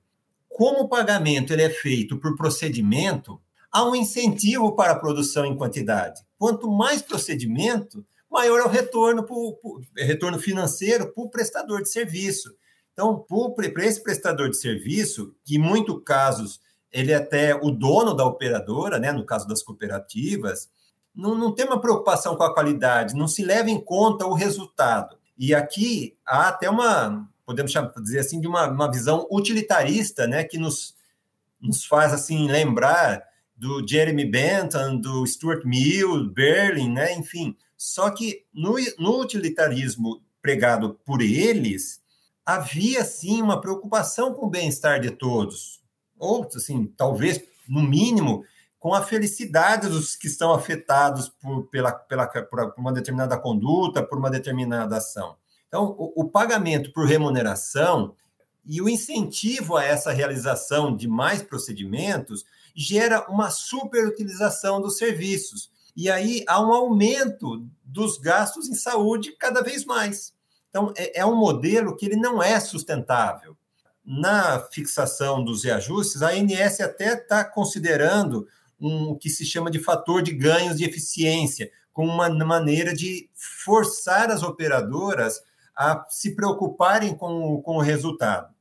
[0.49, 3.41] Como o pagamento ele é feito por procedimento,
[3.71, 6.21] há um incentivo para a produção em quantidade.
[6.39, 11.91] Quanto mais procedimento, maior é o retorno, pro, pro, retorno financeiro para o prestador de
[11.91, 12.55] serviço.
[12.93, 16.61] Então, para esse prestador de serviço, que em muitos casos
[16.93, 20.69] ele é até o dono da operadora, né, no caso das cooperativas,
[21.15, 25.17] não, não tem uma preocupação com a qualidade, não se leva em conta o resultado.
[25.39, 30.45] E aqui há até uma, podemos chamar, dizer assim, de uma, uma visão utilitarista, né,
[30.45, 30.95] que nos,
[31.61, 33.23] nos faz assim lembrar
[33.61, 37.13] do Jeremy Bentham, do Stuart Mill, Berlin, né?
[37.13, 37.55] enfim.
[37.77, 42.01] Só que no, no utilitarismo pregado por eles,
[42.45, 45.83] havia sim uma preocupação com o bem-estar de todos,
[46.19, 48.47] ou assim, talvez no mínimo
[48.79, 54.17] com a felicidade dos que estão afetados por, pela, pela, por uma determinada conduta, por
[54.17, 55.37] uma determinada ação.
[55.69, 58.15] Então, o, o pagamento por remuneração
[58.65, 65.71] e o incentivo a essa realização de mais procedimentos gera uma superutilização dos serviços.
[65.97, 70.33] E aí há um aumento dos gastos em saúde cada vez mais.
[70.69, 73.57] Então, é, é um modelo que ele não é sustentável.
[74.05, 78.47] Na fixação dos reajustes, a ANS até está considerando
[78.81, 83.29] um, o que se chama de fator de ganhos de eficiência, como uma maneira de
[83.35, 85.43] forçar as operadoras
[85.77, 88.55] a se preocuparem com, com o resultado.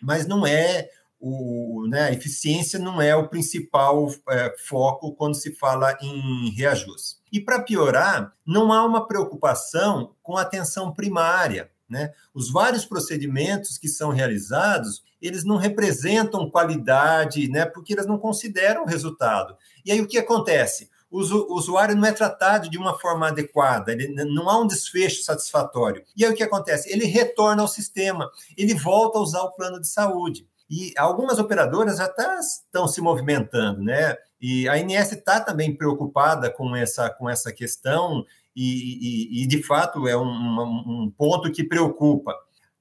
[0.00, 0.88] Mas não é
[1.24, 7.18] o, né, a eficiência não é o principal é, foco quando se fala em reajuste.
[7.32, 11.70] E para piorar, não há uma preocupação com a atenção primária.
[11.88, 12.12] Né?
[12.34, 17.66] Os vários procedimentos que são realizados, eles não representam qualidade, né?
[17.66, 19.56] porque eles não consideram o resultado.
[19.84, 20.90] E aí o que acontece?
[21.14, 26.02] o usuário não é tratado de uma forma adequada, ele, não há um desfecho satisfatório.
[26.16, 26.90] E aí o que acontece?
[26.90, 30.48] Ele retorna ao sistema, ele volta a usar o plano de saúde.
[30.72, 34.16] E algumas operadoras já tá, estão se movimentando, né?
[34.40, 38.24] E a INS está também preocupada com essa, com essa questão,
[38.56, 42.34] e, e, e de fato é um, um ponto que preocupa.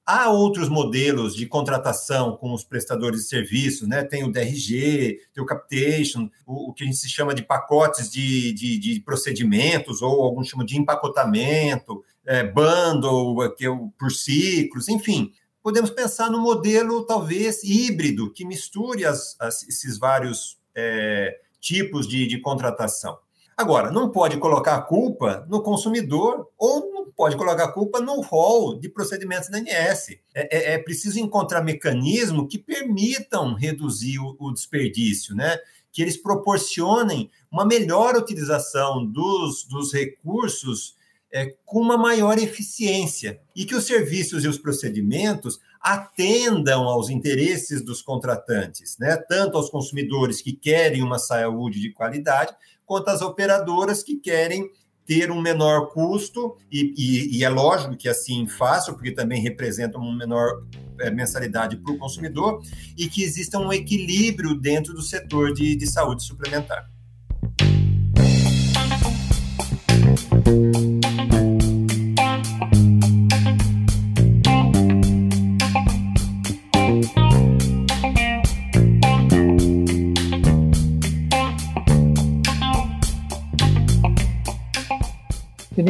[0.05, 4.05] Há outros modelos de contratação com os prestadores de serviços, né?
[4.05, 8.09] Tem o DRG, tem o Capitation, o, o que a gente se chama de pacotes
[8.09, 14.87] de, de, de procedimentos, ou alguns chamam de empacotamento, é, bundle, que é por ciclos,
[14.87, 22.07] enfim podemos pensar no modelo talvez híbrido, que misture as, as, esses vários é, tipos
[22.07, 23.17] de, de contratação.
[23.55, 28.19] Agora, não pode colocar a culpa no consumidor ou não pode colocar a culpa no
[28.21, 30.09] rol de procedimentos da ANS.
[30.33, 35.59] É, é, é preciso encontrar mecanismos que permitam reduzir o, o, desperdício, né?
[35.91, 40.95] que eles proporcionem uma melhor utilização dos, dos recursos
[41.33, 47.83] é, com uma maior eficiência e que os serviços e os procedimentos atendam aos interesses
[47.83, 49.17] dos contratantes, né?
[49.17, 52.53] tanto aos consumidores que querem uma saúde de qualidade,
[52.85, 54.69] quanto às operadoras que querem
[55.05, 59.97] ter um menor custo, e, e, e é lógico que assim façam, porque também representa
[59.97, 60.63] uma menor
[60.99, 62.61] é, mensalidade para o consumidor,
[62.97, 66.89] e que exista um equilíbrio dentro do setor de, de saúde suplementar.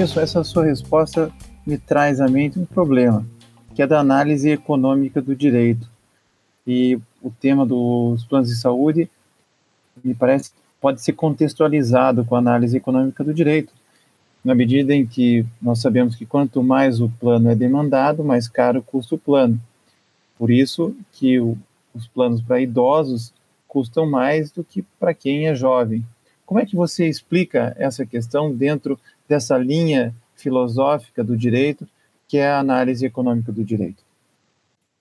[0.01, 1.31] Denilson, essa sua resposta
[1.63, 3.23] me traz à mente um problema,
[3.75, 5.87] que é da análise econômica do direito.
[6.65, 9.07] E o tema dos planos de saúde
[10.03, 13.71] me parece pode ser contextualizado com a análise econômica do direito,
[14.43, 18.81] na medida em que nós sabemos que quanto mais o plano é demandado, mais caro
[18.81, 19.61] custa o plano.
[20.35, 21.55] Por isso que o,
[21.93, 23.31] os planos para idosos
[23.67, 26.03] custam mais do que para quem é jovem.
[26.43, 28.99] Como é que você explica essa questão dentro
[29.31, 31.87] dessa linha filosófica do direito,
[32.27, 34.03] que é a análise econômica do direito?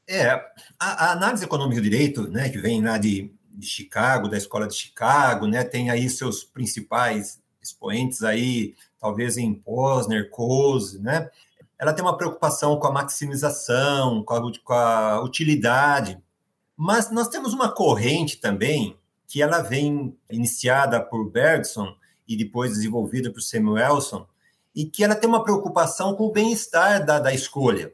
[0.09, 0.31] É,
[0.79, 4.69] a, a análise econômica do direito, né, que vem lá de, de Chicago, da escola
[4.69, 11.29] de Chicago, né, tem aí seus principais expoentes aí, talvez em Posner, Coase, né,
[11.77, 16.19] ela tem uma preocupação com a maximização, com a, com a utilidade,
[16.77, 21.97] mas nós temos uma corrente também que ela vem iniciada por Bergson
[22.31, 24.25] e depois desenvolvida por Samuelson,
[24.73, 27.93] e que ela tem uma preocupação com o bem-estar da, da escolha.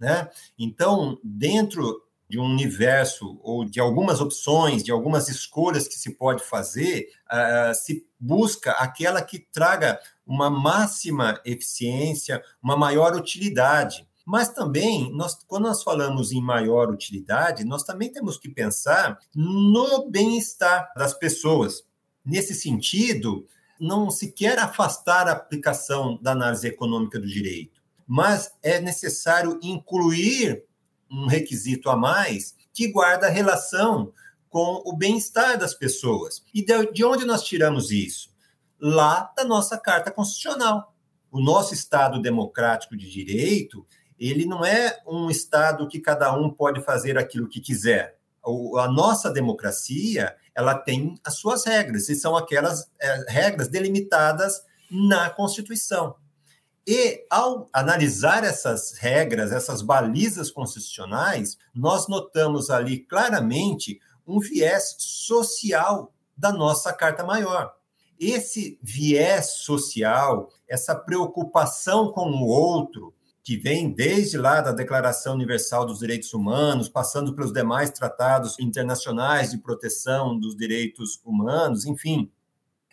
[0.00, 0.30] Né?
[0.58, 6.42] Então, dentro de um universo ou de algumas opções, de algumas escolhas que se pode
[6.42, 14.08] fazer, uh, se busca aquela que traga uma máxima eficiência, uma maior utilidade.
[14.24, 20.10] Mas também, nós, quando nós falamos em maior utilidade, nós também temos que pensar no
[20.10, 21.84] bem-estar das pessoas.
[22.24, 23.46] Nesse sentido,
[23.80, 30.64] não se quer afastar a aplicação da análise econômica do direito, mas é necessário incluir
[31.10, 34.12] um requisito a mais que guarda relação
[34.48, 36.42] com o bem-estar das pessoas.
[36.54, 38.30] E de onde nós tiramos isso?
[38.80, 40.94] Lá da nossa Carta Constitucional.
[41.30, 43.86] O nosso Estado democrático de direito,
[44.18, 48.18] ele não é um Estado que cada um pode fazer aquilo que quiser.
[48.78, 55.28] A nossa democracia, ela tem as suas regras, e são aquelas é, regras delimitadas na
[55.28, 56.16] Constituição.
[56.86, 66.12] E ao analisar essas regras, essas balizas constitucionais, nós notamos ali claramente um viés social
[66.36, 67.74] da nossa Carta Maior.
[68.18, 73.12] Esse viés social, essa preocupação com o outro,
[73.46, 79.52] que vem desde lá da Declaração Universal dos Direitos Humanos, passando pelos demais tratados internacionais
[79.52, 82.28] de proteção dos direitos humanos, enfim.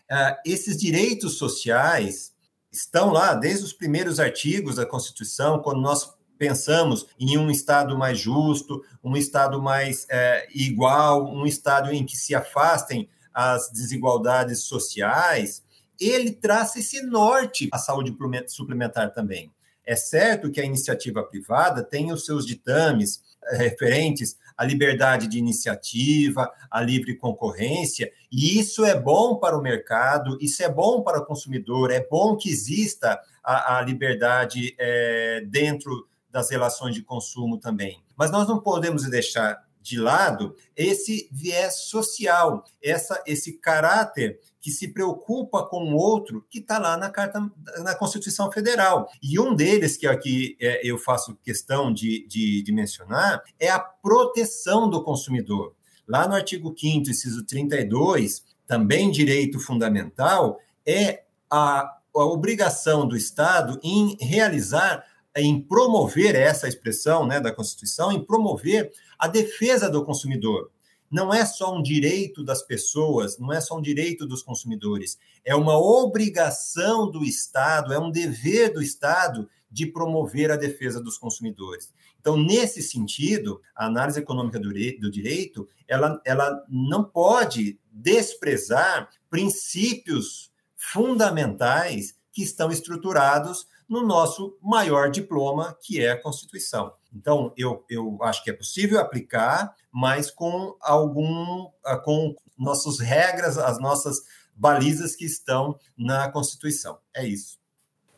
[0.03, 2.35] Uh, esses direitos sociais
[2.71, 8.19] estão lá desde os primeiros artigos da Constituição, quando nós pensamos em um Estado mais
[8.19, 15.63] justo, um Estado mais é, igual, um Estado em que se afastem as desigualdades sociais,
[15.99, 18.15] ele traça esse norte à saúde
[18.49, 19.51] suplementar também.
[19.85, 25.37] É certo que a iniciativa privada tem os seus ditames eh, referentes à liberdade de
[25.37, 31.19] iniciativa, à livre concorrência, e isso é bom para o mercado, isso é bom para
[31.19, 37.57] o consumidor, é bom que exista a, a liberdade é, dentro das relações de consumo
[37.57, 38.01] também.
[38.15, 44.87] Mas nós não podemos deixar de lado esse viés social, essa, esse caráter que se
[44.87, 47.39] preocupa com o outro que está lá na carta
[47.79, 49.09] na Constituição Federal.
[49.21, 53.79] E um deles que aqui é, eu faço questão de, de, de mencionar é a
[53.79, 55.75] proteção do consumidor.
[56.07, 63.77] Lá no artigo 5 inciso 32, também direito fundamental, é a, a obrigação do Estado
[63.83, 65.03] em realizar
[65.35, 68.91] em promover essa expressão né, da Constituição, em promover
[69.23, 70.69] a defesa do consumidor.
[71.09, 75.55] Não é só um direito das pessoas, não é só um direito dos consumidores, é
[75.55, 81.93] uma obrigação do Estado, é um dever do Estado de promover a defesa dos consumidores.
[82.19, 92.13] Então, nesse sentido, a análise econômica do direito, ela, ela não pode desprezar princípios fundamentais
[92.29, 96.91] que estão estruturados no nosso maior diploma, que é a Constituição.
[97.15, 103.57] Então, eu, eu acho que é possível aplicar, mas com algum ah, com nossas regras,
[103.57, 104.17] as nossas
[104.55, 106.97] balizas que estão na Constituição.
[107.13, 107.57] É isso.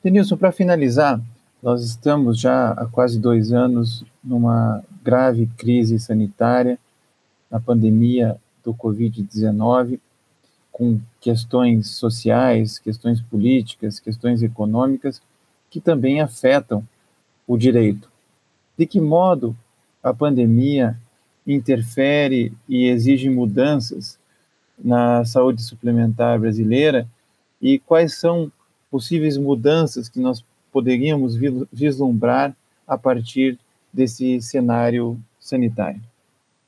[0.04, 1.20] Denilson, para finalizar,
[1.64, 6.78] Nós estamos já há quase dois anos numa grave crise sanitária,
[7.50, 10.00] na pandemia do Covid-19,
[10.72, 15.22] com questões sociais, questões políticas, questões econômicas
[15.72, 16.88] que também afetam
[17.48, 18.12] o direito.
[18.78, 19.56] De que modo
[20.04, 20.98] a pandemia
[21.46, 24.18] interfere e exige mudanças
[24.78, 27.08] na saúde suplementar brasileira
[27.62, 28.52] e quais são
[28.92, 31.36] possíveis mudanças que nós poderíamos
[31.72, 32.56] vislumbrar
[32.88, 33.58] a partir
[33.92, 36.02] desse cenário sanitário?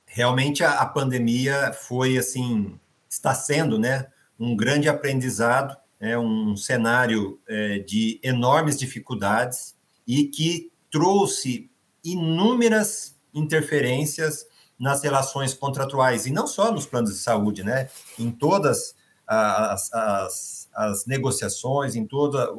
[0.05, 2.73] Realmente a, pandemia foi assim,
[3.09, 4.07] está sendo, né,
[4.39, 9.75] um grande aprendizado, é um cenário é, de enormes dificuldades
[10.07, 11.69] e que trouxe
[12.13, 14.45] inúmeras interferências
[14.79, 17.89] nas relações contratuais, e não só nos planos de saúde, né?
[18.19, 18.95] Em todas
[19.25, 22.49] as, as, as negociações, em toda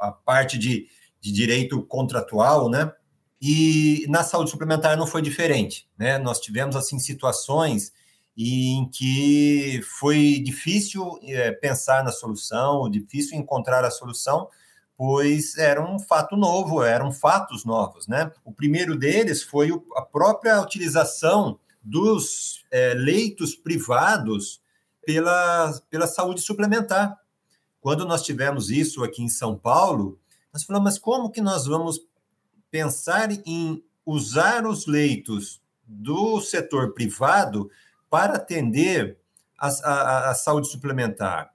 [0.00, 0.88] a parte de,
[1.20, 2.92] de direito contratual, né?
[3.40, 6.18] E na saúde suplementar não foi diferente, né?
[6.18, 7.92] Nós tivemos, assim, situações
[8.36, 14.48] em que foi difícil é, pensar na solução, difícil encontrar a solução,
[15.00, 18.30] pois era um fato novo, eram fatos novos, né?
[18.44, 24.60] O primeiro deles foi a própria utilização dos é, leitos privados
[25.02, 27.18] pela, pela saúde suplementar.
[27.80, 30.20] Quando nós tivemos isso aqui em São Paulo,
[30.52, 31.98] nós falamos, mas como que nós vamos
[32.70, 37.70] pensar em usar os leitos do setor privado
[38.10, 39.16] para atender
[39.58, 41.54] a, a, a saúde suplementar?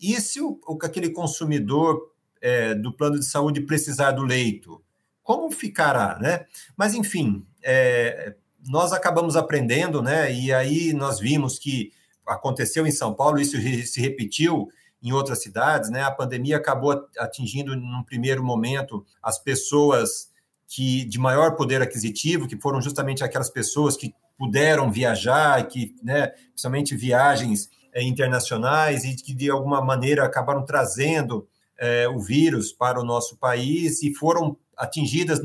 [0.00, 2.15] E se o, aquele consumidor
[2.46, 4.80] é, do plano de saúde precisar do leito,
[5.20, 6.46] como ficará, né?
[6.76, 8.36] Mas, enfim, é,
[8.68, 10.32] nós acabamos aprendendo, né?
[10.32, 11.90] E aí nós vimos que
[12.24, 14.68] aconteceu em São Paulo, isso se repetiu
[15.02, 16.04] em outras cidades, né?
[16.04, 20.30] A pandemia acabou atingindo, num primeiro momento, as pessoas
[20.68, 26.28] que de maior poder aquisitivo, que foram justamente aquelas pessoas que puderam viajar, que, né,
[26.50, 33.00] principalmente viagens é, internacionais e que de alguma maneira acabaram trazendo é, o vírus para
[33.00, 35.40] o nosso país e foram atingidas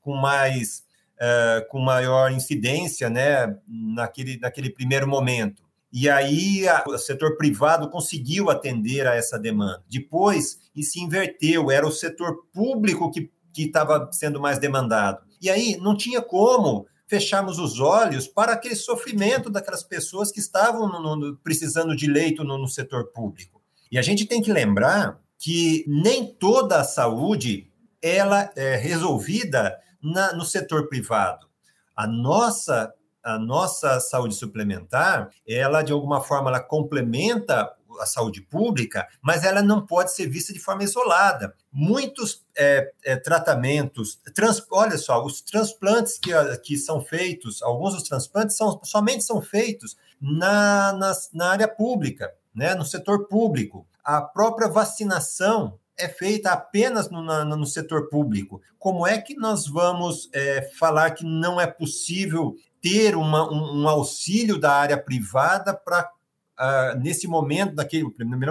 [0.00, 0.84] com mais
[1.20, 5.62] é, com maior incidência né, naquele, naquele primeiro momento.
[5.92, 9.84] E aí a, o setor privado conseguiu atender a essa demanda.
[9.88, 15.22] Depois, e se inverteu, era o setor público que estava sendo mais demandado.
[15.42, 20.88] E aí não tinha como fecharmos os olhos para aquele sofrimento daquelas pessoas que estavam
[20.88, 23.60] no, no, precisando de leito no, no setor público.
[23.90, 27.66] E a gente tem que lembrar que nem toda a saúde
[28.02, 31.48] ela é resolvida na, no setor privado.
[31.96, 37.70] A nossa a nossa saúde suplementar, ela de alguma forma ela complementa
[38.00, 41.54] a saúde pública, mas ela não pode ser vista de forma isolada.
[41.70, 46.30] Muitos é, é, tratamentos, trans, olha só, os transplantes que,
[46.64, 52.32] que são feitos, alguns dos transplantes são, somente são feitos na, na, na área pública,
[52.54, 58.60] né, no setor público a própria vacinação é feita apenas no, no setor público.
[58.78, 63.88] Como é que nós vamos é, falar que não é possível ter uma, um, um,
[63.88, 66.08] auxílio da área privada para uh,
[66.56, 68.06] ah, nesse momento, naquele,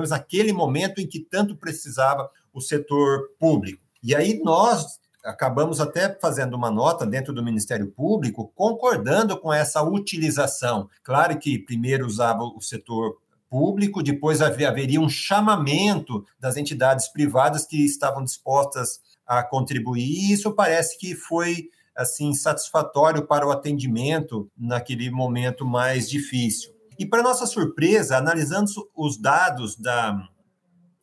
[0.07, 3.81] naquele momento em que tanto precisava o setor público?
[4.03, 9.81] E aí nós acabamos até fazendo uma nota dentro do Ministério Público concordando com essa
[9.81, 10.89] utilização.
[11.03, 13.17] Claro que primeiro usava o setor
[13.49, 20.51] público, depois haveria um chamamento das entidades privadas que estavam dispostas a contribuir, e isso
[20.51, 26.73] parece que foi assim satisfatório para o atendimento naquele momento mais difícil.
[26.97, 30.27] E para nossa surpresa, analisando os dados da,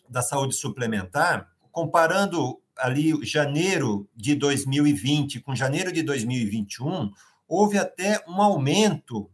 [0.08, 7.10] da saúde suplementar, comparando ali janeiro de 2020 com janeiro de 2021,
[7.48, 9.30] houve até um aumento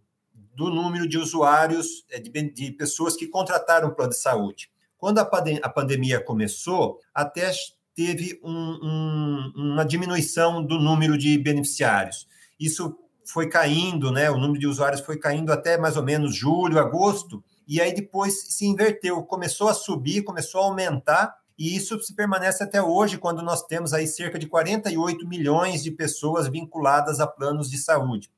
[0.54, 4.70] do número de usuários, é, de, pessoas que contrataram o plano de saúde.
[4.98, 7.50] Quando a pandemia começou, até
[7.94, 12.28] teve um, um, uma diminuição do número de beneficiários.
[12.58, 14.30] Isso foi caindo, né?
[14.30, 18.54] O número de usuários foi caindo até mais ou menos julho, agosto, e aí depois
[18.54, 23.42] se inverteu, começou a subir, começou a aumentar, e isso se permanece até hoje, quando
[23.42, 28.30] nós temos aí cerca de 48 milhões de pessoas vinculadas a planos de saúde.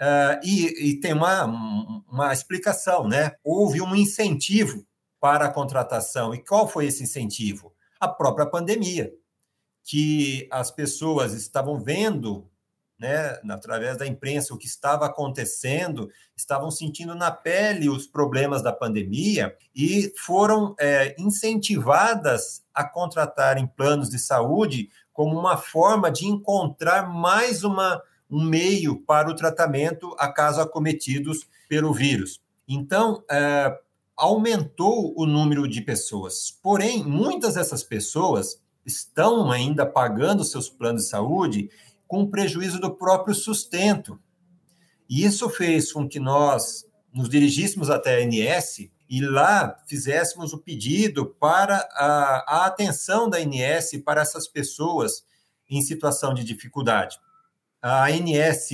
[0.00, 1.44] Uh, e, e, tem uma,
[2.10, 3.32] uma explicação, né?
[3.44, 4.84] Houve um incentivo
[5.20, 6.34] para a contratação.
[6.34, 7.72] E qual foi esse incentivo?
[8.00, 9.12] A própria pandemia,
[9.84, 12.50] que as pessoas estavam vendo
[12.98, 18.72] né, através da imprensa, o que estava acontecendo, estavam sentindo na pele os problemas da
[18.72, 27.08] pandemia e foram é, incentivadas a contratarem planos de saúde como uma forma de encontrar
[27.08, 32.40] mais uma, um meio para o tratamento a caso acometidos pelo vírus.
[32.66, 33.78] Então, é,
[34.16, 36.50] aumentou o número de pessoas.
[36.62, 41.70] Porém, muitas dessas pessoas estão ainda pagando seus planos de saúde
[42.06, 44.18] com prejuízo do próprio sustento.
[45.08, 50.58] E isso fez com que nós nos dirigíssemos até a ANS e lá fizéssemos o
[50.58, 55.24] pedido para a, a atenção da ANS para essas pessoas
[55.68, 57.18] em situação de dificuldade.
[57.86, 58.70] A ANS,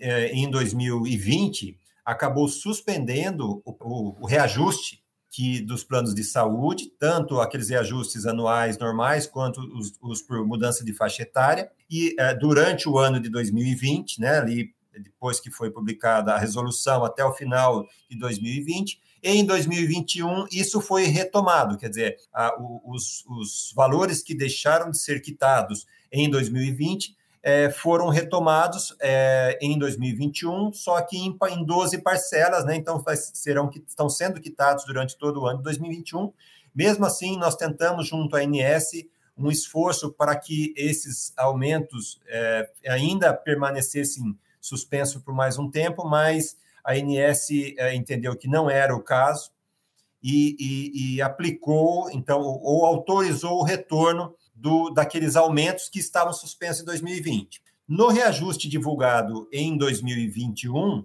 [0.00, 8.24] eh, em 2020, acabou suspendendo o reajuste que dos planos de saúde, tanto aqueles reajustes
[8.24, 11.70] anuais normais quanto os, os por mudança de faixa etária.
[11.90, 17.04] E é, durante o ano de 2020, né, ali depois que foi publicada a resolução
[17.04, 23.70] até o final de 2020, em 2021 isso foi retomado, quer dizer, a, os, os
[23.76, 31.00] valores que deixaram de ser quitados em 2020 é, foram retomados é, em 2021, só
[31.00, 32.76] que em, em 12 parcelas, né?
[32.76, 36.32] Então serão que estão sendo quitados durante todo o ano de 2021.
[36.74, 38.90] Mesmo assim, nós tentamos junto à ANS
[39.36, 46.58] um esforço para que esses aumentos é, ainda permanecessem suspensos por mais um tempo, mas
[46.84, 49.50] a ANS é, entendeu que não era o caso
[50.22, 56.82] e, e, e aplicou, então, ou autorizou o retorno do, daqueles aumentos que estavam suspensos
[56.82, 57.62] em 2020.
[57.88, 61.04] No reajuste divulgado em 2021,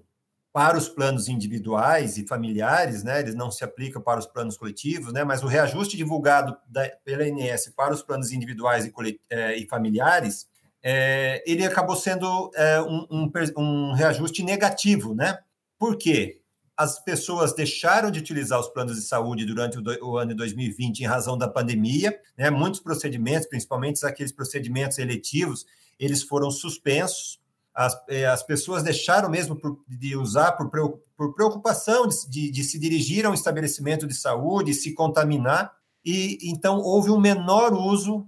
[0.54, 5.12] para os planos individuais e familiares, né, eles não se aplicam para os planos coletivos,
[5.12, 9.68] né, mas o reajuste divulgado da, pela INS para os planos individuais e, é, e
[9.68, 10.48] familiares,
[10.82, 15.40] é, ele acabou sendo é, um, um, um, reajuste negativo, né?
[15.80, 16.40] Por quê?
[16.78, 21.06] As pessoas deixaram de utilizar os planos de saúde durante o, ano de 2020 em
[21.06, 22.50] razão da pandemia, né?
[22.50, 25.66] Muitos procedimentos, principalmente aqueles procedimentos eletivos,
[25.98, 27.40] eles foram suspensos.
[27.74, 29.58] As, eh, as pessoas deixaram mesmo
[29.88, 30.70] de usar por,
[31.34, 35.74] preocupação de, de, de, se dirigir a um estabelecimento de saúde, se contaminar,
[36.04, 38.28] e então houve um menor uso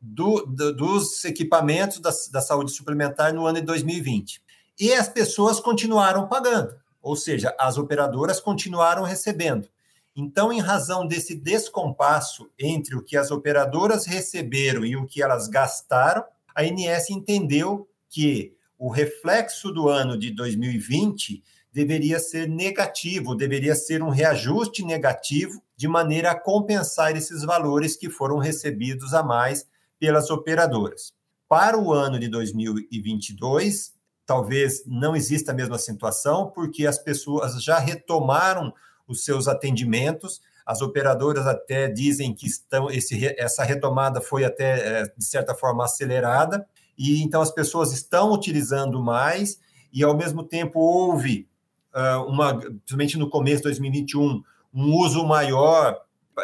[0.00, 4.40] do, do, dos equipamentos da, da saúde suplementar no ano de 2020.
[4.78, 9.68] E as pessoas continuaram pagando ou seja, as operadoras continuaram recebendo.
[10.14, 15.48] Então, em razão desse descompasso entre o que as operadoras receberam e o que elas
[15.48, 16.24] gastaram,
[16.54, 21.42] a INS entendeu que o reflexo do ano de 2020
[21.72, 28.10] deveria ser negativo, deveria ser um reajuste negativo, de maneira a compensar esses valores que
[28.10, 29.66] foram recebidos a mais
[29.98, 31.12] pelas operadoras.
[31.48, 33.94] Para o ano de 2022,
[34.30, 38.72] talvez não exista a mesma situação, porque as pessoas já retomaram
[39.08, 40.40] os seus atendimentos.
[40.64, 45.84] As operadoras até dizem que estão esse, essa retomada foi até, é, de certa forma,
[45.84, 46.64] acelerada,
[46.96, 49.58] e então as pessoas estão utilizando mais,
[49.92, 51.48] e ao mesmo tempo houve,
[51.92, 56.02] uh, uma, principalmente no começo de 2021, um uso maior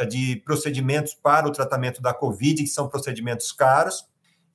[0.09, 4.05] de procedimentos para o tratamento da Covid, que são procedimentos caros,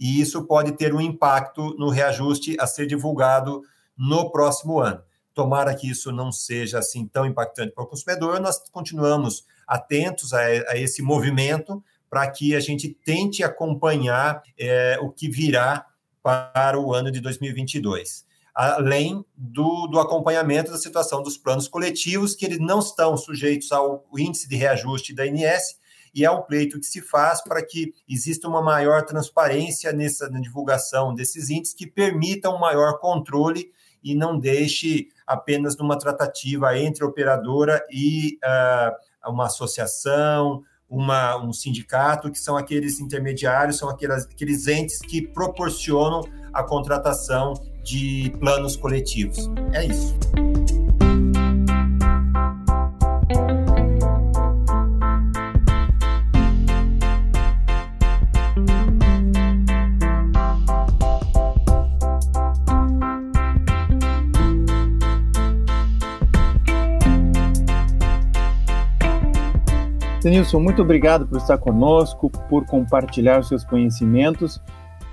[0.02, 3.62] e isso pode ter um impacto no reajuste a ser divulgado
[3.95, 5.04] no próximo ano.
[5.32, 10.39] Tomara que isso não seja assim tão impactante para o consumidor, nós continuamos atentos a,
[10.39, 15.86] a esse movimento para que a gente tente acompanhar é, o que virá
[16.24, 22.45] para o ano de 2022 além do, do, acompanhamento da situação dos planos coletivos, que
[22.45, 25.80] eles não estão sujeitos ao índice de reajuste da INS,
[26.14, 31.14] e é um pleito que se faz para que exista uma maior transparência nessa divulgação
[31.14, 33.72] desses índices que permita um maior controle
[34.03, 42.30] e não deixe apenas numa tratativa entre operadora e uh, uma associação, uma, um sindicato,
[42.30, 46.22] que são aqueles intermediários, são aqueles entes que proporcionam
[46.53, 47.53] a contratação
[47.84, 49.49] de planos coletivos.
[49.74, 50.14] É isso.
[70.22, 74.61] Denilson, muito obrigado por estar conosco, por compartilhar os seus conhecimentos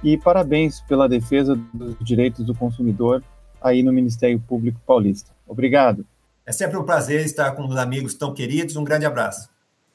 [0.05, 3.25] e parabéns pela defesa dos direitos do consumidor
[3.59, 5.31] aí no Ministério Público Paulista.
[5.47, 6.05] Obrigado.
[6.45, 8.77] É sempre um prazer estar com os amigos tão queridos.
[8.77, 9.49] Um grande abraço.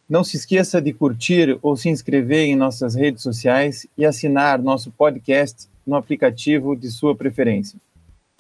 [0.09, 4.89] Não se esqueça de curtir ou se inscrever em nossas redes sociais e assinar nosso
[4.89, 7.77] podcast no aplicativo de sua preferência.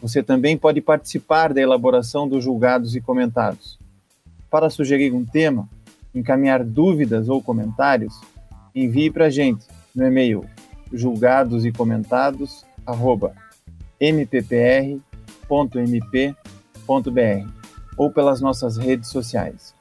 [0.01, 3.77] Você também pode participar da elaboração dos julgados e comentados.
[4.49, 5.69] Para sugerir um tema,
[6.13, 8.19] encaminhar dúvidas ou comentários,
[8.73, 10.45] envie para a gente no e-mail
[10.91, 12.63] julgados e comentados
[13.99, 14.73] mppr.mp.br
[17.97, 19.73] ou pelas nossas redes sociais.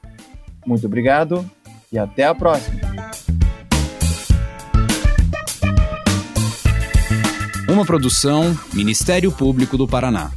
[0.65, 1.49] Muito obrigado
[1.91, 2.79] e até a próxima!
[7.69, 10.31] Uma produção Ministério Público do Paraná.